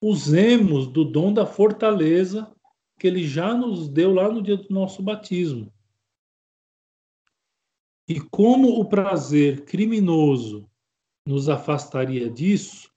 [0.00, 2.48] usemos do dom da fortaleza
[2.96, 5.72] que ele já nos deu lá no dia do nosso batismo.
[8.08, 10.70] E como o prazer criminoso
[11.26, 12.88] nos afastaria disso,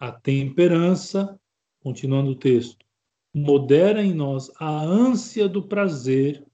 [0.00, 1.40] a temperança,
[1.80, 2.84] continuando o texto,
[3.32, 6.44] modera em nós a ânsia do prazer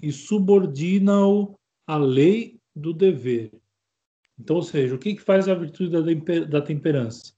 [0.00, 1.57] e subordina-o
[1.88, 3.50] à lei do dever.
[4.38, 5.90] Então, ou seja, o que faz a virtude
[6.46, 7.34] da temperança?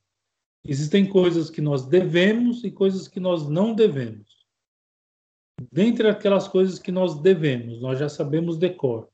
[0.67, 4.45] Existem coisas que nós devemos e coisas que nós não devemos.
[5.73, 9.09] Dentre aquelas coisas que nós devemos, nós já sabemos decor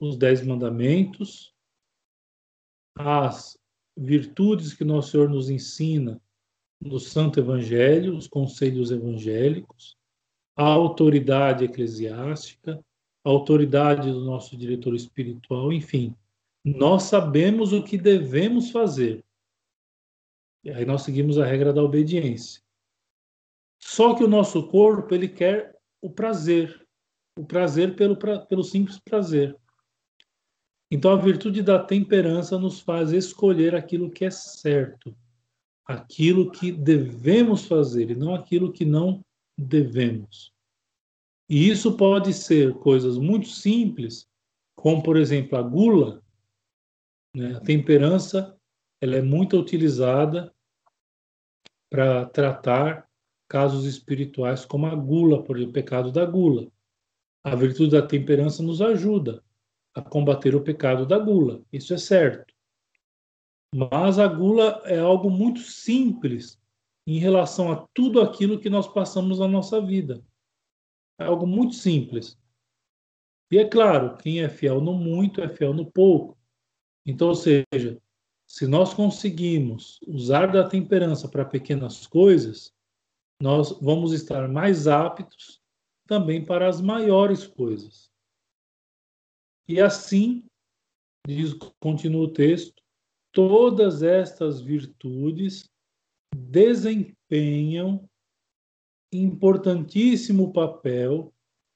[0.00, 1.54] os dez mandamentos,
[2.98, 3.56] as
[3.96, 6.20] virtudes que nosso Senhor nos ensina
[6.80, 9.96] no Santo Evangelho, os conselhos evangélicos,
[10.56, 12.84] a autoridade eclesiástica,
[13.24, 16.14] a autoridade do nosso diretor espiritual, enfim.
[16.64, 19.24] Nós sabemos o que devemos fazer.
[20.64, 22.62] E aí nós seguimos a regra da obediência.
[23.80, 26.86] Só que o nosso corpo, ele quer o prazer.
[27.36, 29.56] O prazer pelo, pelo simples prazer.
[30.90, 35.16] Então a virtude da temperança nos faz escolher aquilo que é certo,
[35.86, 39.24] aquilo que devemos fazer e não aquilo que não
[39.56, 40.51] devemos.
[41.52, 44.26] E isso pode ser coisas muito simples,
[44.74, 46.24] como por exemplo a gula.
[47.36, 47.56] Né?
[47.56, 48.58] A temperança
[49.02, 50.50] ela é muito utilizada
[51.90, 53.06] para tratar
[53.46, 56.72] casos espirituais como a gula, por exemplo, o pecado da gula.
[57.44, 59.44] A virtude da temperança nos ajuda
[59.94, 61.62] a combater o pecado da gula.
[61.70, 62.54] Isso é certo.
[63.76, 66.58] Mas a gula é algo muito simples
[67.06, 70.24] em relação a tudo aquilo que nós passamos na nossa vida.
[71.22, 72.38] É algo muito simples.
[73.50, 76.38] E é claro, quem é fiel no muito é fiel no pouco.
[77.06, 78.00] Então, ou seja,
[78.46, 82.74] se nós conseguimos usar da temperança para pequenas coisas,
[83.40, 85.60] nós vamos estar mais aptos
[86.06, 88.10] também para as maiores coisas.
[89.68, 90.44] E assim,
[91.26, 92.82] diz, continua o texto,
[93.32, 95.70] todas estas virtudes
[96.34, 98.08] desempenham
[99.12, 101.32] importantíssimo papel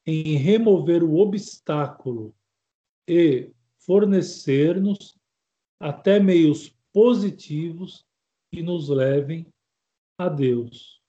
[0.06, 2.34] em remover o obstáculo
[3.08, 5.16] e fornecer-nos
[5.80, 8.04] até meios positivos
[8.50, 9.46] que nos levem
[10.18, 11.02] a Deus.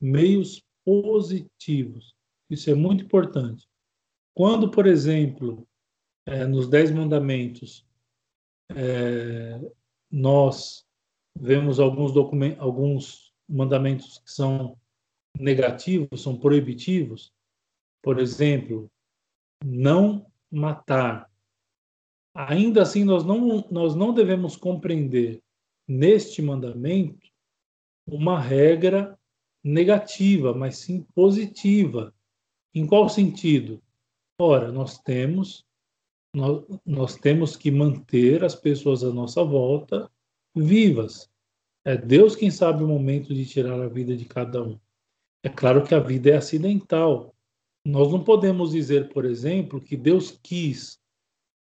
[0.00, 2.14] Meios positivos.
[2.48, 3.66] Isso é muito importante.
[4.34, 5.66] Quando, por exemplo,
[6.26, 7.86] é, nos Dez Mandamentos,
[8.70, 9.60] é,
[10.10, 10.86] nós
[11.38, 12.12] vemos alguns,
[12.58, 14.78] alguns mandamentos que são
[15.38, 17.32] negativos, são proibitivos.
[18.02, 18.90] Por exemplo,
[19.64, 21.30] não matar.
[22.34, 25.42] Ainda assim, nós não, nós não devemos compreender
[25.86, 27.28] neste mandamento
[28.06, 29.18] uma regra
[29.62, 32.14] negativa, mas sim positiva.
[32.74, 33.82] Em qual sentido?
[34.40, 35.66] Ora, nós temos
[36.34, 40.10] nós, nós temos que manter as pessoas à nossa volta
[40.54, 41.28] vivas.
[41.84, 44.78] É Deus quem sabe o momento de tirar a vida de cada um.
[45.42, 47.34] É claro que a vida é acidental.
[47.84, 51.00] Nós não podemos dizer, por exemplo, que Deus quis,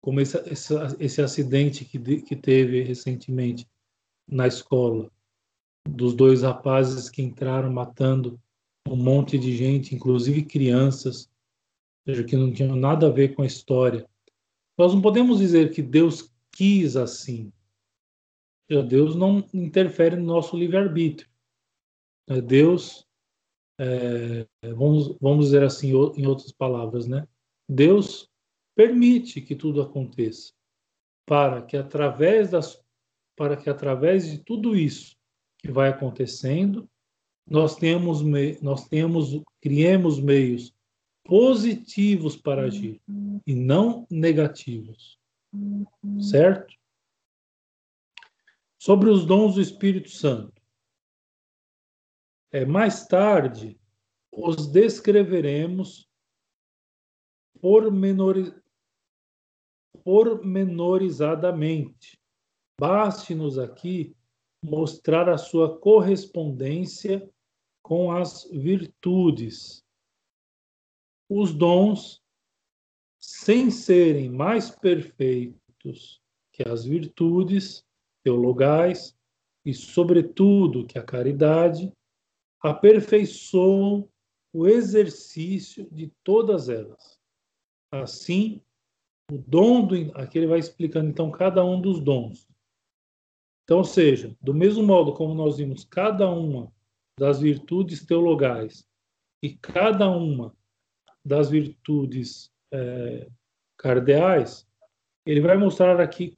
[0.02, 0.36] como esse,
[0.98, 3.66] esse, acidente que, que teve recentemente
[4.28, 5.10] na escola,
[5.88, 8.40] dos dois rapazes que entraram matando
[8.88, 11.30] um monte de gente, inclusive crianças,
[12.04, 14.08] seja, que não tinham nada a ver com a história.
[14.76, 17.52] Nós não podemos dizer que Deus quis assim.
[18.88, 21.28] Deus não interfere no nosso livre-arbítrio.
[22.44, 23.06] Deus,
[23.82, 27.26] é, vamos, vamos dizer assim, em outras palavras, né?
[27.68, 28.30] Deus
[28.76, 30.52] permite que tudo aconteça
[31.26, 32.80] para que através das
[33.36, 35.16] para que através de tudo isso
[35.58, 36.88] que vai acontecendo
[37.48, 38.22] nós tenhamos
[38.60, 40.72] nós tenhamos criemos meios
[41.24, 43.00] positivos para agir
[43.46, 45.18] e não negativos.
[46.30, 46.74] Certo?
[48.78, 50.61] Sobre os dons do Espírito Santo.
[52.52, 53.78] É, mais tarde,
[54.30, 56.08] os descreveremos
[57.60, 58.54] pormenori,
[60.04, 62.20] pormenorizadamente.
[62.78, 64.14] Baste-nos aqui
[64.62, 67.28] mostrar a sua correspondência
[67.82, 69.82] com as virtudes
[71.34, 72.20] os dons,
[73.18, 76.20] sem serem mais perfeitos
[76.52, 77.82] que as virtudes
[78.22, 79.16] teologais
[79.64, 81.90] e, sobretudo, que a caridade,
[82.62, 84.08] aperfeiçoam
[84.52, 87.18] o exercício de todas elas.
[87.90, 88.62] Assim,
[89.30, 89.94] o dom do.
[90.16, 92.48] Aqui ele vai explicando então cada um dos dons.
[93.64, 96.72] Então, ou seja, do mesmo modo como nós vimos cada uma
[97.18, 98.86] das virtudes teologais
[99.42, 100.54] e cada uma
[101.24, 103.28] das virtudes é,
[103.76, 104.68] cardeais,
[105.24, 106.36] ele vai mostrar aqui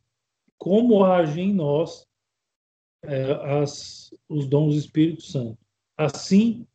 [0.59, 2.07] como agem em nós
[3.03, 5.64] é, as, os dons do Espírito Santo.
[5.97, 6.67] Assim,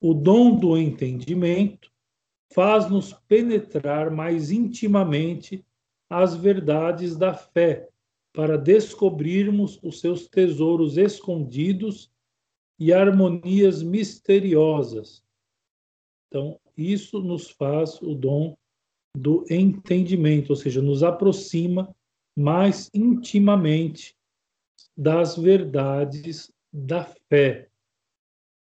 [0.00, 1.92] o dom do entendimento
[2.52, 5.64] faz-nos penetrar mais intimamente
[6.08, 7.88] as verdades da fé,
[8.32, 12.10] para descobrirmos os seus tesouros escondidos
[12.78, 15.22] e harmonias misteriosas.
[16.28, 18.56] Então, isso nos faz o dom
[19.16, 21.94] do entendimento, ou seja, nos aproxima
[22.36, 24.16] mais intimamente
[24.96, 27.67] das verdades da fé.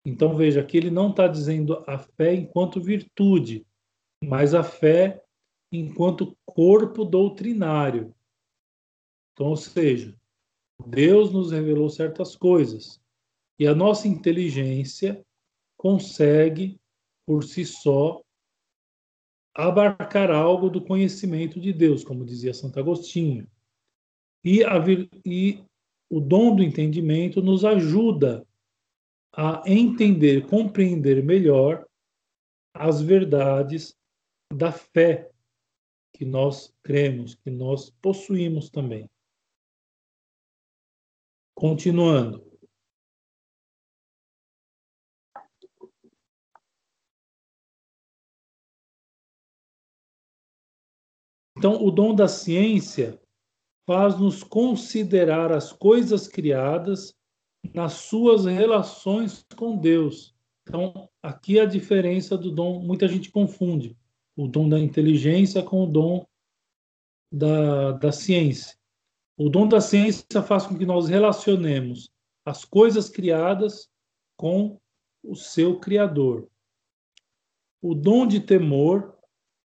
[0.06, 3.66] Então veja que ele não está dizendo a fé enquanto virtude,
[4.24, 5.24] mas a fé
[5.72, 8.14] enquanto corpo doutrinário.
[9.34, 10.16] Então, ou seja,
[10.86, 13.02] Deus nos revelou certas coisas
[13.60, 15.26] e a nossa inteligência
[15.76, 16.80] consegue,
[17.26, 18.22] por si só,
[19.54, 23.48] abarcar algo do conhecimento de Deus, como dizia Santo Agostinho.
[24.44, 24.76] E, a,
[25.26, 25.64] e
[26.10, 28.46] o dom do entendimento nos ajuda
[29.38, 31.86] a entender, compreender melhor
[32.74, 33.94] as verdades
[34.54, 35.30] da fé
[36.14, 39.10] que nós cremos, que nós possuímos também.
[41.54, 42.46] Continuando.
[51.58, 53.20] Então, o dom da ciência
[53.86, 57.14] faz-nos considerar as coisas criadas
[57.74, 60.36] nas suas relações com Deus.
[60.64, 63.96] Então, aqui a diferença do dom, muita gente confunde
[64.36, 66.26] o dom da inteligência com o dom
[67.32, 68.76] da, da ciência.
[69.38, 72.10] O dom da ciência faz com que nós relacionemos
[72.46, 73.90] as coisas criadas
[74.38, 74.80] com
[75.24, 76.48] o seu Criador.
[77.82, 79.18] O dom de temor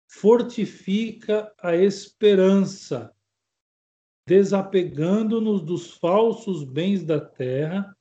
[0.07, 3.13] fortifica a esperança,
[4.29, 7.97] desapegando-nos dos falsos bens da terra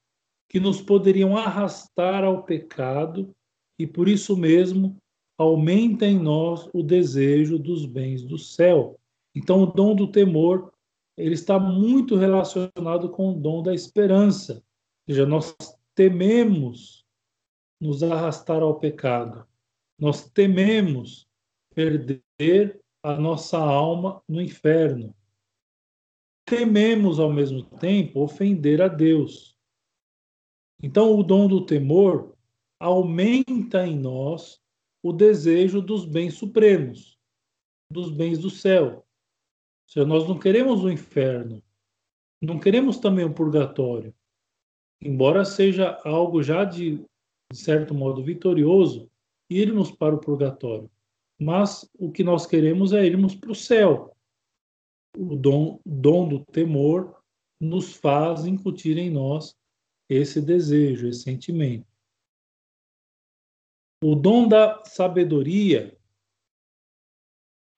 [0.46, 3.34] que nos poderiam arrastar ao pecado
[3.78, 4.98] e por isso mesmo
[5.38, 9.00] aumenta em nós o desejo dos bens do céu.
[9.34, 10.70] Então o dom do temor
[11.16, 14.62] ele está muito relacionado com o dom da esperança.
[15.08, 15.56] Ou seja, nós
[15.94, 17.06] tememos
[17.80, 19.46] nos arrastar ao pecado.
[19.98, 21.26] Nós tememos
[21.74, 25.14] perder a nossa alma no inferno.
[26.48, 29.56] Tememos ao mesmo tempo ofender a Deus.
[30.82, 32.34] Então, o dom do temor
[32.80, 34.60] aumenta em nós
[35.02, 37.18] o desejo dos bens supremos,
[37.90, 39.04] dos bens do céu.
[39.86, 41.62] Seja, nós não queremos o inferno,
[42.40, 44.14] não queremos também o purgatório.
[45.02, 47.04] Embora seja algo já de,
[47.50, 49.10] de certo modo vitorioso,
[49.50, 50.90] irmos para o purgatório.
[51.40, 54.16] Mas o que nós queremos é irmos para o céu.
[55.20, 57.20] O dom, dom do temor
[57.60, 59.52] nos faz incutir em nós
[60.08, 61.88] esse desejo, esse sentimento.
[64.00, 65.98] O dom da sabedoria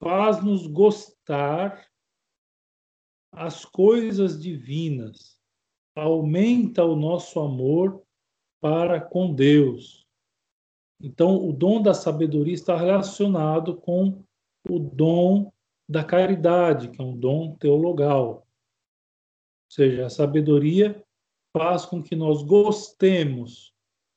[0.02, 1.90] faz-nos gostar
[3.32, 5.40] as coisas divinas,
[5.96, 8.04] aumenta o nosso amor
[8.60, 10.06] para com Deus.
[11.00, 14.22] Então, o dom da sabedoria está relacionado com
[14.68, 15.49] o dom
[15.90, 18.46] da caridade, que é um dom teologal.
[18.46, 18.46] Ou
[19.68, 21.04] seja, a sabedoria
[21.52, 23.74] faz com que nós gostemos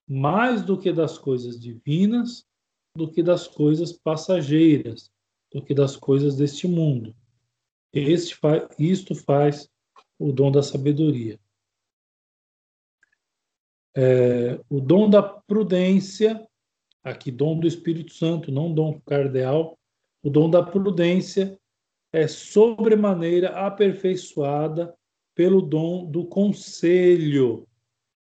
[0.08, 2.48] mais do que das coisas divinas,
[2.96, 5.12] do que das coisas passageiras,
[5.52, 7.16] do que das coisas deste mundo.
[7.92, 8.38] Este
[8.78, 9.68] isto faz
[10.20, 11.40] o dom da sabedoria.
[13.98, 16.48] É, o dom da prudência,
[17.04, 19.76] aqui dom do Espírito Santo, não dom cardeal,
[20.22, 21.60] o dom da prudência
[22.14, 24.96] é sobremaneira aperfeiçoada
[25.34, 27.68] pelo dom do conselho,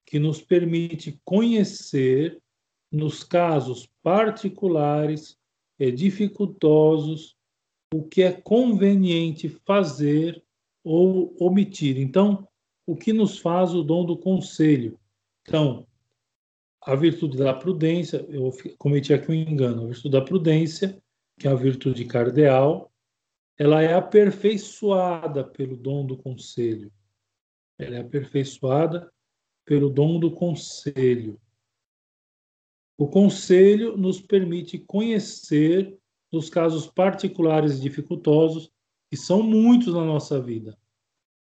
[0.05, 2.41] que nos permite conhecer,
[2.89, 5.37] nos casos particulares
[5.79, 7.35] e dificultosos,
[7.93, 10.41] o que é conveniente fazer
[10.83, 11.97] ou omitir.
[11.97, 12.47] Então,
[12.85, 14.99] o que nos faz o dom do conselho?
[15.41, 15.87] Então,
[16.81, 21.01] a virtude da prudência, eu cometi aqui um engano, a virtude da prudência,
[21.39, 22.92] que é a virtude cardeal,
[23.57, 26.91] ela é aperfeiçoada pelo dom do conselho.
[27.77, 29.11] Ela é aperfeiçoada
[29.65, 31.39] pelo dom do conselho.
[32.97, 35.97] O conselho nos permite conhecer
[36.31, 38.71] dos casos particulares e dificultosos,
[39.09, 40.77] que são muitos na nossa vida.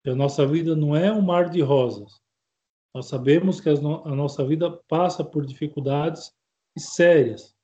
[0.05, 2.21] E a nossa vida não é um mar de rosas.
[2.95, 3.75] Nós sabemos que a
[4.15, 6.33] nossa vida passa por dificuldades
[6.79, 7.55] sérias.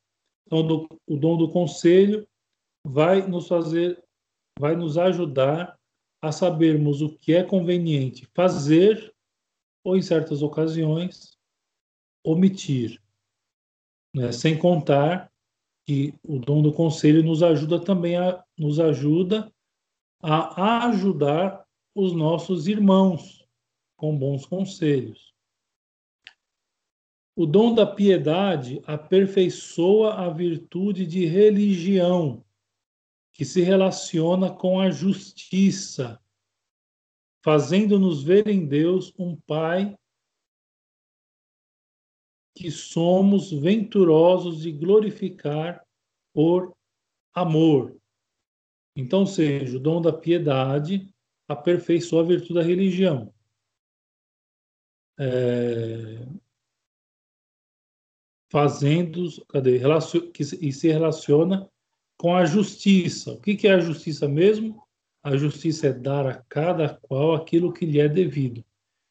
[0.47, 2.27] Então, o dom do conselho
[2.85, 4.03] vai nos fazer,
[4.59, 5.79] vai nos ajudar
[6.21, 9.13] a sabermos o que é conveniente fazer
[9.85, 11.37] ou, em certas ocasiões,
[12.25, 13.01] omitir.
[14.15, 14.31] Né?
[14.31, 15.33] Sem contar
[15.85, 19.53] que o dom do conselho nos ajuda também a nos ajuda
[20.23, 23.45] a ajudar os nossos irmãos
[23.97, 25.33] com bons conselhos.
[27.35, 32.45] O dom da piedade aperfeiçoa a virtude de religião,
[33.33, 36.23] que se relaciona com a justiça,
[37.43, 39.97] fazendo-nos ver em Deus um Pai
[42.55, 45.85] que somos venturosos de glorificar
[46.35, 46.77] por
[47.35, 47.97] amor.
[48.95, 51.13] Então, seja, o dom da piedade
[51.49, 53.33] aperfeiçoa a virtude da religião.
[55.19, 56.27] É,
[58.51, 59.81] fazendo, cadê,
[60.33, 61.71] que, e se relaciona
[62.23, 63.33] com a justiça.
[63.33, 64.81] O que, é a justiça mesmo?
[65.25, 68.65] A justiça é dar a cada qual aquilo que lhe é devido.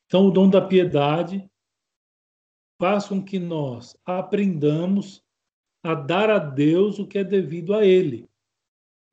[0.06, 1.46] Então, o dom da piedade
[2.80, 5.22] faz com que nós aprendamos
[5.84, 8.30] a dar a Deus o que é devido a Ele.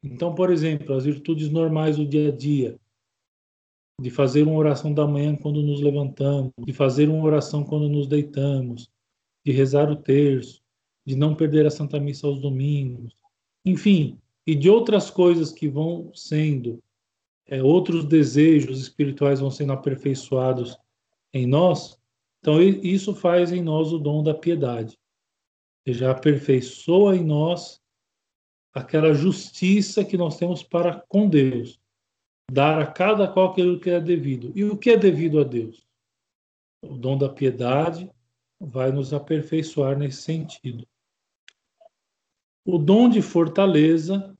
[0.01, 2.79] Então, por exemplo, as virtudes normais do dia a dia,
[4.01, 8.07] de fazer uma oração da manhã quando nos levantamos, de fazer uma oração quando nos
[8.07, 8.89] deitamos,
[9.45, 10.63] de rezar o terço,
[11.05, 13.19] de não perder a Santa Missa aos domingos,
[13.69, 16.83] enfim, e de outras coisas que vão sendo,
[17.47, 20.79] é, outros desejos espirituais vão sendo aperfeiçoados
[21.33, 21.99] em nós,
[22.41, 24.99] então isso faz em nós o dom da piedade.
[25.87, 27.81] Já aperfeiçoa em nós
[28.73, 31.81] aquela justiça que nós temos para com Deus,
[32.51, 34.53] dar a cada qual aquilo que é devido.
[34.55, 35.87] E o que é devido a Deus?
[36.83, 38.11] O dom da piedade
[38.61, 40.87] vai nos aperfeiçoar nesse sentido.
[42.71, 44.37] O dom de fortaleza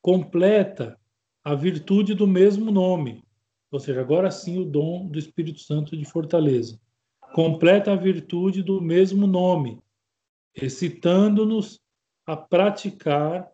[0.00, 1.00] completa
[1.44, 3.22] a virtude do mesmo nome,
[3.70, 6.80] ou seja, agora sim o dom do Espírito Santo de fortaleza.
[7.32, 9.80] Completa a virtude do mesmo nome,
[10.52, 11.80] excitando-nos
[12.26, 13.48] a praticar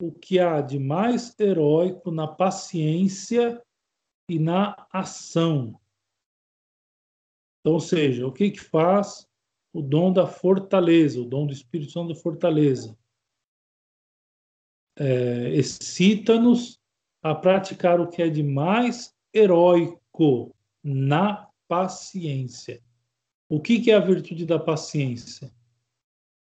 [0.00, 3.60] o que há de mais heróico na paciência
[4.30, 5.76] e na ação.
[7.58, 9.27] Então, ou seja, o que, que faz
[9.78, 12.98] o dom da fortaleza, o dom do Espírito Santo da fortaleza?
[14.98, 16.80] É, excita-nos
[17.22, 20.52] a praticar o que é de mais heróico
[20.82, 22.82] na paciência.
[23.48, 25.52] O que, que é a virtude da paciência?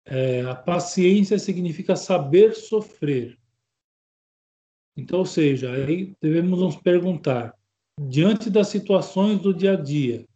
[0.05, 3.39] É, a paciência significa saber sofrer.
[4.97, 7.57] Então, ou seja, aí devemos nos perguntar,
[7.97, 10.27] diante das situações do dia a dia,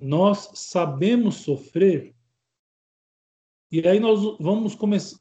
[0.00, 2.14] nós sabemos sofrer?
[3.70, 5.18] E aí nós vamos começar,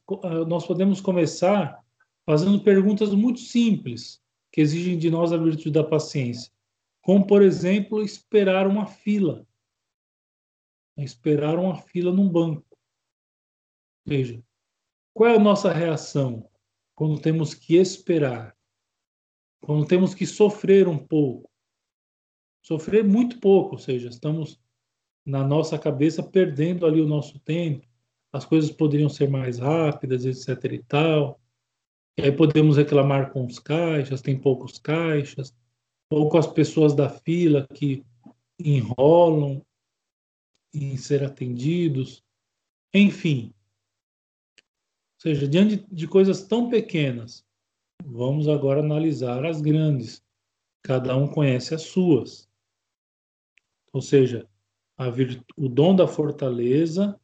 [0.47, 1.83] nós podemos começar
[2.25, 4.21] fazendo perguntas muito simples
[4.51, 6.51] que exigem de nós a virtude da paciência,
[7.01, 9.45] como por exemplo esperar uma fila,
[10.97, 12.65] esperar uma fila num banco.
[14.05, 14.41] Veja,
[15.13, 16.49] qual é a nossa reação
[16.95, 18.55] quando temos que esperar?
[19.59, 21.51] Quando temos que sofrer um pouco?
[22.61, 24.57] Sofrer muito pouco, ou seja, estamos
[25.25, 27.85] na nossa cabeça perdendo ali o nosso tempo,
[28.31, 31.39] as coisas poderiam ser mais rápidas, etc e tal.
[32.17, 35.55] E aí podemos reclamar com os caixas, tem poucos caixas,
[36.09, 38.03] ou com as pessoas da fila que
[38.59, 39.63] enrolam
[40.73, 42.23] em ser atendidos.
[42.93, 43.53] Enfim,
[45.17, 47.43] ou seja, diante de coisas tão pequenas,
[48.05, 50.23] vamos agora analisar as grandes.
[50.83, 52.47] Cada um conhece as suas.
[53.91, 54.47] Ou seja,
[55.57, 57.19] o dom da fortaleza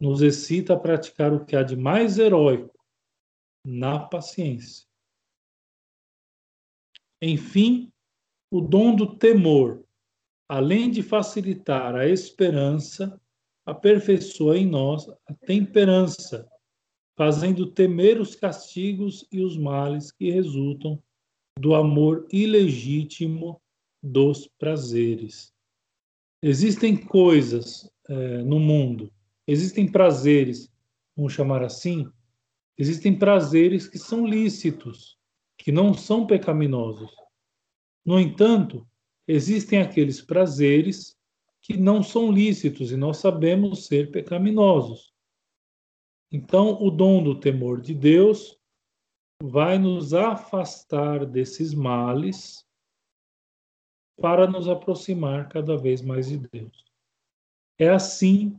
[0.00, 2.78] nos excita a praticar o que há de mais heróico
[3.66, 4.86] na paciência.
[7.22, 7.90] Enfim,
[8.50, 9.84] o dom do temor,
[10.48, 13.20] além de facilitar a esperança,
[13.64, 16.48] aperfeiçoa em nós a temperança,
[17.16, 21.02] fazendo temer os castigos e os males que resultam
[21.58, 23.60] do amor ilegítimo
[24.02, 25.52] dos prazeres.
[26.42, 29.10] Existem coisas é, no mundo,
[29.46, 30.72] existem prazeres,
[31.16, 32.10] vamos chamar assim,
[32.76, 35.18] existem prazeres que são lícitos,
[35.56, 37.14] que não são pecaminosos.
[38.04, 38.86] No entanto,
[39.26, 41.16] existem aqueles prazeres
[41.62, 45.14] que não são lícitos e nós sabemos ser pecaminosos.
[46.30, 48.58] Então, o dom do temor de Deus
[49.42, 52.66] vai nos afastar desses males
[54.16, 56.84] para nos aproximar cada vez mais de Deus.
[57.78, 58.56] É assim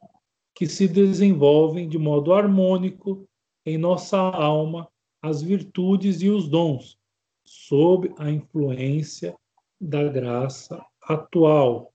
[0.56, 3.28] que se desenvolvem de modo harmônico
[3.66, 4.90] em nossa alma
[5.22, 6.98] as virtudes e os dons,
[7.46, 9.36] sob a influência
[9.82, 11.94] da graça atual,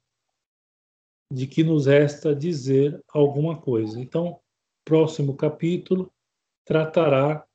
[1.32, 3.98] de que nos resta dizer alguma coisa.
[3.98, 4.38] Então,
[4.84, 6.12] próximo capítulo
[6.64, 7.46] tratará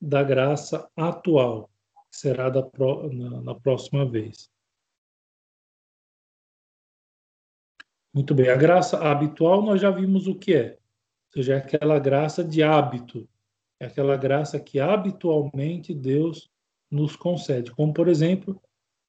[0.00, 1.68] da graça atual,
[2.10, 2.62] que será da,
[3.12, 4.48] na, na próxima vez.
[8.12, 11.98] Muito bem, a graça habitual nós já vimos o que é, ou seja, é aquela
[11.98, 13.28] graça de hábito,
[13.78, 16.50] é aquela graça que habitualmente Deus
[16.90, 18.60] nos concede, como por exemplo,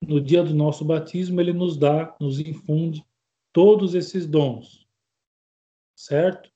[0.01, 3.03] no dia do nosso batismo, ele nos dá, nos infunde
[3.51, 4.87] todos esses dons,
[5.95, 6.51] certo?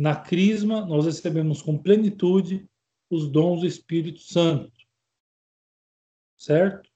[0.00, 2.66] na crisma nós recebemos com plenitude
[3.10, 4.72] os dons do Espírito Santo.
[6.38, 6.88] Certo?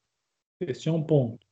[0.58, 1.46] Este é um ponto.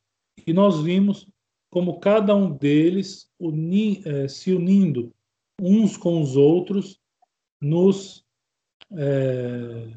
[0.46, 1.28] E nós vimos
[1.72, 5.10] como cada um deles uni, eh, se unindo
[5.58, 7.00] uns com os outros
[7.62, 8.26] nos
[8.92, 9.96] eh,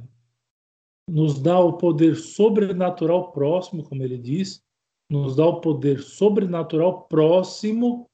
[1.08, 4.64] nos dá o poder sobrenatural próximo, como ele diz,
[5.10, 8.10] nos dá o poder sobrenatural próximo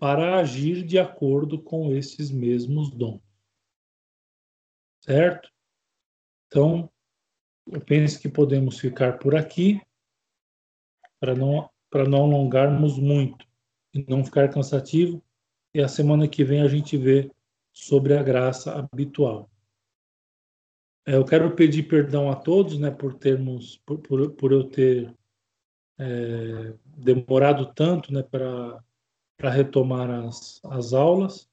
[0.00, 3.20] para agir de acordo com esses mesmos dons.
[5.02, 5.52] Certo?
[6.46, 6.90] Então,
[7.66, 9.80] eu penso que podemos ficar por aqui
[11.20, 13.46] para não para não alongarmos muito
[13.94, 15.22] e não ficar cansativo.
[15.72, 17.30] E a semana que vem a gente vê
[17.72, 19.48] sobre a graça habitual.
[21.06, 25.14] É, eu quero pedir perdão a todos, né, por termos, por, por, por eu ter
[25.96, 28.82] é, demorado tanto, né, para
[29.36, 31.50] para retomar as, as aulas,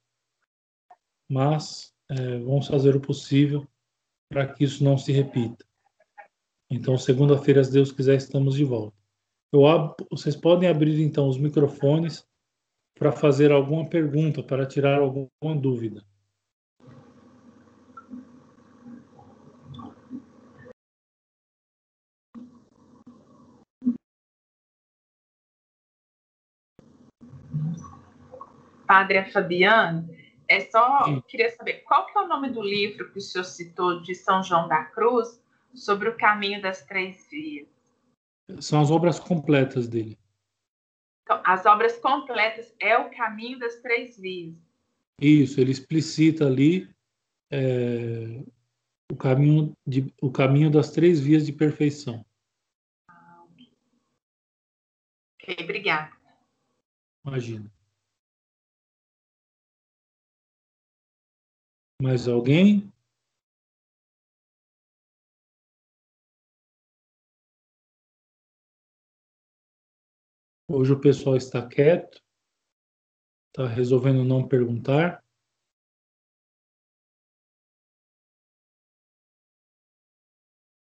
[1.28, 3.66] mas é, vamos fazer o possível
[4.28, 5.64] para que isso não se repita.
[6.70, 9.01] Então, segunda-feira, se Deus quiser, estamos de volta.
[9.52, 9.94] Eu ab...
[10.10, 12.26] Vocês podem abrir então os microfones
[12.98, 15.28] para fazer alguma pergunta, para tirar alguma
[15.60, 16.02] dúvida.
[28.86, 30.08] Padre Fabiano,
[30.48, 31.22] é só Sim.
[31.26, 34.42] queria saber qual que é o nome do livro que o senhor citou de São
[34.42, 35.42] João da Cruz
[35.74, 37.81] sobre o caminho das três vias.
[38.60, 40.18] São as obras completas dele.
[41.22, 44.56] Então, as obras completas é o caminho das três vias.
[45.20, 46.92] Isso, ele explicita ali
[47.50, 48.42] é,
[49.10, 52.24] o, caminho de, o caminho das três vias de perfeição.
[53.08, 53.44] Ah,
[55.40, 56.12] ok, obrigada.
[57.24, 57.70] Imagina.
[62.00, 62.92] Mais alguém?
[70.74, 72.24] Hoje o pessoal está quieto,
[73.48, 75.22] está resolvendo não perguntar.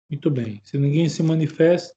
[0.07, 0.63] Muito bem.
[0.63, 1.95] Se ninguém se manifesta,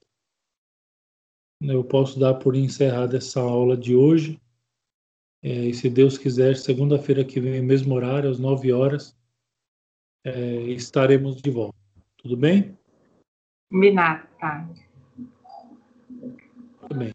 [1.60, 4.40] eu posso dar por encerrada essa aula de hoje.
[5.42, 9.14] É, e se Deus quiser, segunda-feira que vem, mesmo horário, às 9 horas,
[10.24, 10.32] é,
[10.70, 11.76] estaremos de volta.
[12.16, 12.78] Tudo bem?
[13.70, 14.66] Combinado, tá.
[16.80, 17.14] Tudo bem.